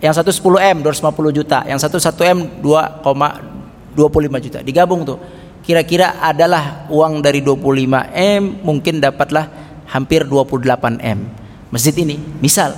yang 0.00 0.16
satu 0.16 0.32
10 0.32 0.56
M 0.64 0.76
250 0.80 1.36
juta. 1.36 1.58
Yang 1.68 1.80
satu 1.84 1.96
1 2.00 2.32
M 2.32 2.38
2,25 2.64 4.44
juta. 4.48 4.58
Digabung 4.64 5.04
tuh. 5.04 5.20
Kira-kira 5.60 6.16
adalah 6.24 6.88
uang 6.88 7.20
dari 7.20 7.44
25 7.44 8.16
M 8.16 8.64
mungkin 8.64 8.96
dapatlah 8.96 9.46
hampir 9.92 10.24
28 10.24 11.04
M. 11.04 11.28
Masjid 11.68 11.92
ini 12.00 12.16
misal. 12.40 12.72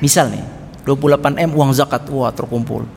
Misal 0.00 0.32
nih 0.32 0.44
28 0.88 1.36
M 1.36 1.50
uang 1.52 1.76
zakat. 1.76 2.08
Wah 2.08 2.32
terkumpul. 2.32 2.88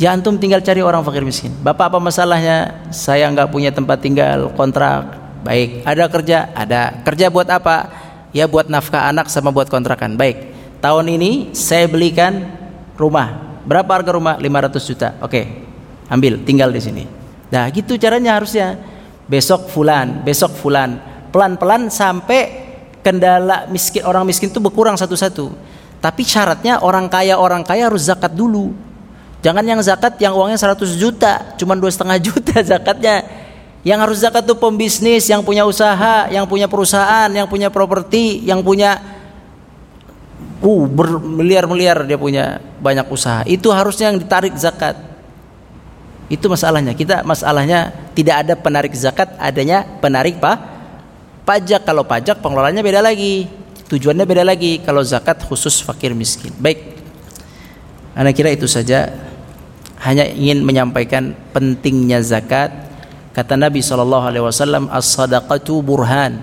Ya 0.00 0.10
antum 0.10 0.40
tinggal 0.40 0.64
cari 0.64 0.80
orang 0.80 1.04
fakir 1.04 1.22
miskin. 1.22 1.52
Bapak 1.60 1.92
apa 1.92 1.98
masalahnya? 2.00 2.88
Saya 2.90 3.28
nggak 3.28 3.52
punya 3.52 3.76
tempat 3.76 4.00
tinggal 4.00 4.48
kontrak. 4.56 5.20
Baik. 5.44 5.84
Ada 5.84 6.08
kerja? 6.08 6.38
Ada. 6.56 7.04
Kerja 7.04 7.28
buat 7.28 7.46
apa? 7.52 7.92
Ya 8.32 8.48
buat 8.48 8.72
nafkah 8.72 9.12
anak 9.12 9.28
sama 9.28 9.52
buat 9.52 9.68
kontrakan. 9.68 10.16
Baik 10.16 10.53
tahun 10.84 11.16
ini 11.16 11.56
saya 11.56 11.88
belikan 11.88 12.44
rumah. 13.00 13.56
Berapa 13.64 13.88
harga 13.96 14.12
rumah? 14.12 14.36
500 14.36 14.84
juta. 14.84 15.08
Oke 15.24 15.64
ambil 16.12 16.36
tinggal 16.44 16.68
di 16.68 16.84
sini. 16.84 17.04
Nah 17.48 17.64
gitu 17.72 17.96
caranya 17.96 18.36
harusnya. 18.36 18.76
Besok 19.24 19.72
fulan 19.72 20.20
besok 20.20 20.52
fulan. 20.60 21.00
Pelan-pelan 21.32 21.88
sampai 21.88 22.62
kendala 23.00 23.64
miskin 23.72 24.04
orang 24.04 24.28
miskin 24.28 24.52
itu 24.52 24.60
berkurang 24.60 25.00
satu-satu. 25.00 25.48
Tapi 26.04 26.20
syaratnya 26.20 26.84
orang 26.84 27.08
kaya 27.08 27.40
orang 27.40 27.64
kaya 27.64 27.88
harus 27.88 28.04
zakat 28.04 28.36
dulu. 28.36 28.76
Jangan 29.40 29.64
yang 29.64 29.80
zakat 29.80 30.20
yang 30.20 30.32
uangnya 30.36 30.56
100 30.56 30.96
juta, 30.96 31.52
cuma 31.60 31.76
dua 31.76 31.92
setengah 31.92 32.16
juta 32.20 32.60
zakatnya. 32.76 33.24
Yang 33.84 33.98
harus 34.00 34.18
zakat 34.24 34.44
tuh 34.48 34.56
pembisnis, 34.56 35.28
yang 35.28 35.44
punya 35.44 35.68
usaha, 35.68 36.28
yang 36.32 36.48
punya 36.48 36.64
perusahaan, 36.64 37.28
yang 37.28 37.44
punya 37.44 37.68
properti, 37.68 38.40
yang 38.44 38.64
punya 38.64 39.13
uh 40.64 40.84
bermiliar-miliar 40.88 42.08
dia 42.08 42.16
punya 42.16 42.58
banyak 42.80 43.04
usaha. 43.12 43.44
Itu 43.44 43.68
harusnya 43.68 44.08
yang 44.08 44.18
ditarik 44.18 44.56
zakat. 44.56 44.96
Itu 46.32 46.48
masalahnya. 46.48 46.96
Kita 46.96 47.20
masalahnya 47.20 47.92
tidak 48.16 48.48
ada 48.48 48.54
penarik 48.56 48.96
zakat, 48.96 49.36
adanya 49.36 49.84
penarik 50.00 50.40
pak 50.40 50.74
Pajak 51.44 51.84
kalau 51.84 52.08
pajak 52.08 52.40
pengelolaannya 52.40 52.80
beda 52.80 53.04
lagi, 53.04 53.44
tujuannya 53.92 54.24
beda 54.24 54.48
lagi. 54.48 54.80
Kalau 54.80 55.04
zakat 55.04 55.44
khusus 55.44 55.76
fakir 55.84 56.16
miskin. 56.16 56.48
Baik, 56.56 57.04
Anda 58.16 58.32
kira 58.32 58.48
itu 58.48 58.64
saja. 58.64 59.12
Hanya 60.00 60.24
ingin 60.24 60.64
menyampaikan 60.64 61.36
pentingnya 61.52 62.24
zakat. 62.24 62.72
Kata 63.36 63.60
Nabi 63.60 63.84
Wasallam, 63.84 64.88
as-sadaqatu 64.88 65.84
burhan. 65.84 66.40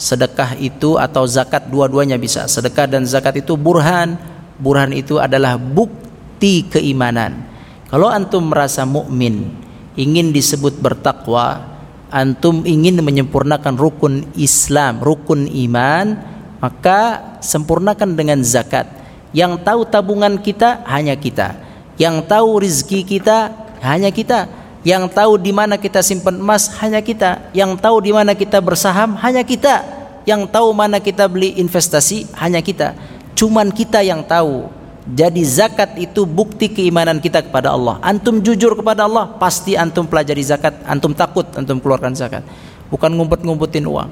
Sedekah 0.00 0.56
itu 0.56 0.96
atau 0.96 1.28
zakat 1.28 1.68
dua-duanya 1.68 2.16
bisa. 2.16 2.48
Sedekah 2.48 2.88
dan 2.88 3.04
zakat 3.04 3.44
itu 3.44 3.52
burhan. 3.52 4.16
Burhan 4.56 4.96
itu 4.96 5.20
adalah 5.20 5.60
bukti 5.60 6.64
keimanan. 6.72 7.44
Kalau 7.92 8.08
antum 8.08 8.48
merasa 8.48 8.88
mukmin, 8.88 9.52
ingin 10.00 10.32
disebut 10.32 10.80
bertakwa, 10.80 11.68
antum 12.08 12.64
ingin 12.64 12.96
menyempurnakan 13.04 13.76
rukun 13.76 14.24
Islam, 14.40 15.04
rukun 15.04 15.44
iman, 15.68 16.16
maka 16.64 17.36
sempurnakan 17.44 18.16
dengan 18.16 18.40
zakat. 18.40 18.88
Yang 19.36 19.60
tahu 19.68 19.84
tabungan 19.84 20.40
kita 20.40 20.80
hanya 20.88 21.12
kita. 21.12 21.60
Yang 22.00 22.24
tahu 22.24 22.64
rizki 22.64 23.04
kita 23.04 23.52
hanya 23.84 24.08
kita. 24.08 24.48
Yang 24.80 25.12
tahu 25.12 25.36
di 25.36 25.52
mana 25.52 25.76
kita 25.76 26.00
simpan 26.00 26.40
emas 26.40 26.72
hanya 26.80 27.04
kita. 27.04 27.52
Yang 27.52 27.80
tahu 27.84 28.00
di 28.00 28.12
mana 28.16 28.32
kita 28.32 28.64
bersaham 28.64 29.16
hanya 29.20 29.44
kita. 29.44 29.84
Yang 30.24 30.48
tahu 30.48 30.72
mana 30.72 31.00
kita 31.00 31.28
beli 31.28 31.56
investasi 31.60 32.32
hanya 32.40 32.64
kita. 32.64 32.96
Cuman 33.36 33.68
kita 33.72 34.00
yang 34.00 34.24
tahu. 34.24 34.72
Jadi 35.10 35.42
zakat 35.42 35.96
itu 35.96 36.28
bukti 36.28 36.70
keimanan 36.70 37.20
kita 37.20 37.44
kepada 37.44 37.72
Allah. 37.72 37.98
Antum 38.04 38.38
jujur 38.40 38.76
kepada 38.76 39.08
Allah, 39.08 39.32
pasti 39.40 39.74
antum 39.76 40.04
pelajari 40.04 40.44
zakat. 40.44 40.76
Antum 40.84 41.16
takut 41.16 41.48
antum 41.56 41.80
keluarkan 41.80 42.12
zakat. 42.16 42.44
Bukan 42.92 43.12
ngumpet-ngumpetin 43.16 43.84
uang. 43.84 44.10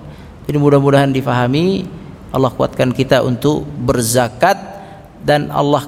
Jadi 0.48 0.56
mudah-mudahan 0.56 1.12
difahami 1.12 1.84
Allah 2.32 2.52
kuatkan 2.52 2.92
kita 2.92 3.24
untuk 3.24 3.64
berzakat 3.64 4.56
dan 5.24 5.48
Allah 5.52 5.84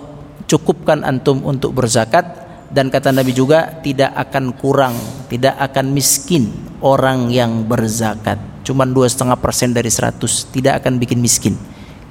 cukupkan 0.49 1.05
antum 1.05 1.45
untuk 1.45 1.77
berzakat 1.77 2.50
dan 2.71 2.87
kata 2.87 3.11
Nabi 3.11 3.35
juga 3.35 3.83
tidak 3.83 4.15
akan 4.15 4.55
kurang, 4.55 4.95
tidak 5.27 5.59
akan 5.59 5.91
miskin 5.91 6.55
orang 6.79 7.27
yang 7.27 7.67
berzakat. 7.67 8.39
Cuman 8.63 8.95
dua 8.95 9.11
setengah 9.11 9.35
persen 9.43 9.75
dari 9.75 9.91
seratus 9.91 10.47
tidak 10.55 10.79
akan 10.83 11.03
bikin 11.03 11.19
miskin. 11.19 11.59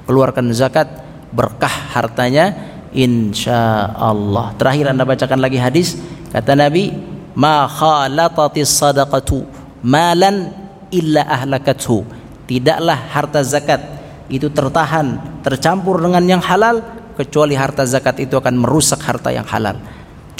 Keluarkan 0.04 0.52
zakat 0.52 0.86
berkah 1.32 1.72
hartanya 1.96 2.52
insya 2.92 3.88
Allah. 3.96 4.52
Terakhir 4.60 4.92
anda 4.92 5.08
bacakan 5.08 5.40
lagi 5.40 5.56
hadis 5.56 5.96
kata 6.28 6.52
Nabi, 6.52 6.92
ma 7.32 7.64
khalatatis 7.64 8.68
sadaqatu 8.68 9.48
malan 9.80 10.52
illa 10.92 11.24
ahlakathu. 11.24 12.04
Tidaklah 12.44 12.98
harta 13.14 13.40
zakat 13.46 13.80
itu 14.28 14.52
tertahan 14.52 15.40
tercampur 15.40 16.02
dengan 16.02 16.22
yang 16.26 16.42
halal 16.42 16.82
kecuali 17.16 17.54
harta 17.54 17.86
zakat 17.86 18.20
itu 18.20 18.36
akan 18.36 18.60
merusak 18.60 19.00
harta 19.00 19.30
yang 19.30 19.46
halal. 19.46 19.78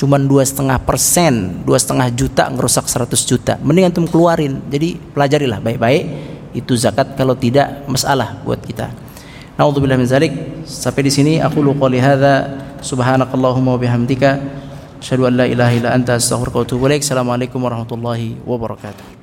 Cuman 0.00 0.24
dua 0.24 0.40
setengah 0.40 0.80
persen, 0.80 1.60
dua 1.60 1.76
setengah 1.76 2.08
juta 2.08 2.48
ngerusak 2.48 2.88
seratus 2.88 3.20
juta. 3.28 3.60
Mending 3.60 3.92
antum 3.92 4.08
keluarin. 4.08 4.64
Jadi 4.72 4.96
pelajarilah 4.96 5.60
baik-baik. 5.60 6.04
Itu 6.56 6.72
zakat 6.72 7.20
kalau 7.20 7.36
tidak 7.36 7.84
masalah 7.84 8.40
buat 8.40 8.64
kita. 8.64 8.88
Nauzubillah 9.60 10.00
min 10.00 10.08
zalik. 10.08 10.32
Sampai 10.64 11.04
di 11.04 11.12
sini 11.12 11.36
aku 11.36 11.60
lu 11.60 11.76
qouli 11.76 12.00
hadza 12.00 12.48
subhanakallahumma 12.80 13.76
wa 13.76 13.80
bihamdika 13.80 14.40
asyhadu 15.04 15.28
an 15.28 15.36
la 15.36 15.44
ilaha 15.44 15.92
anta. 15.92 16.16
Assalamualaikum 16.16 17.60
warahmatullahi 17.60 18.40
wabarakatuh. 18.48 19.19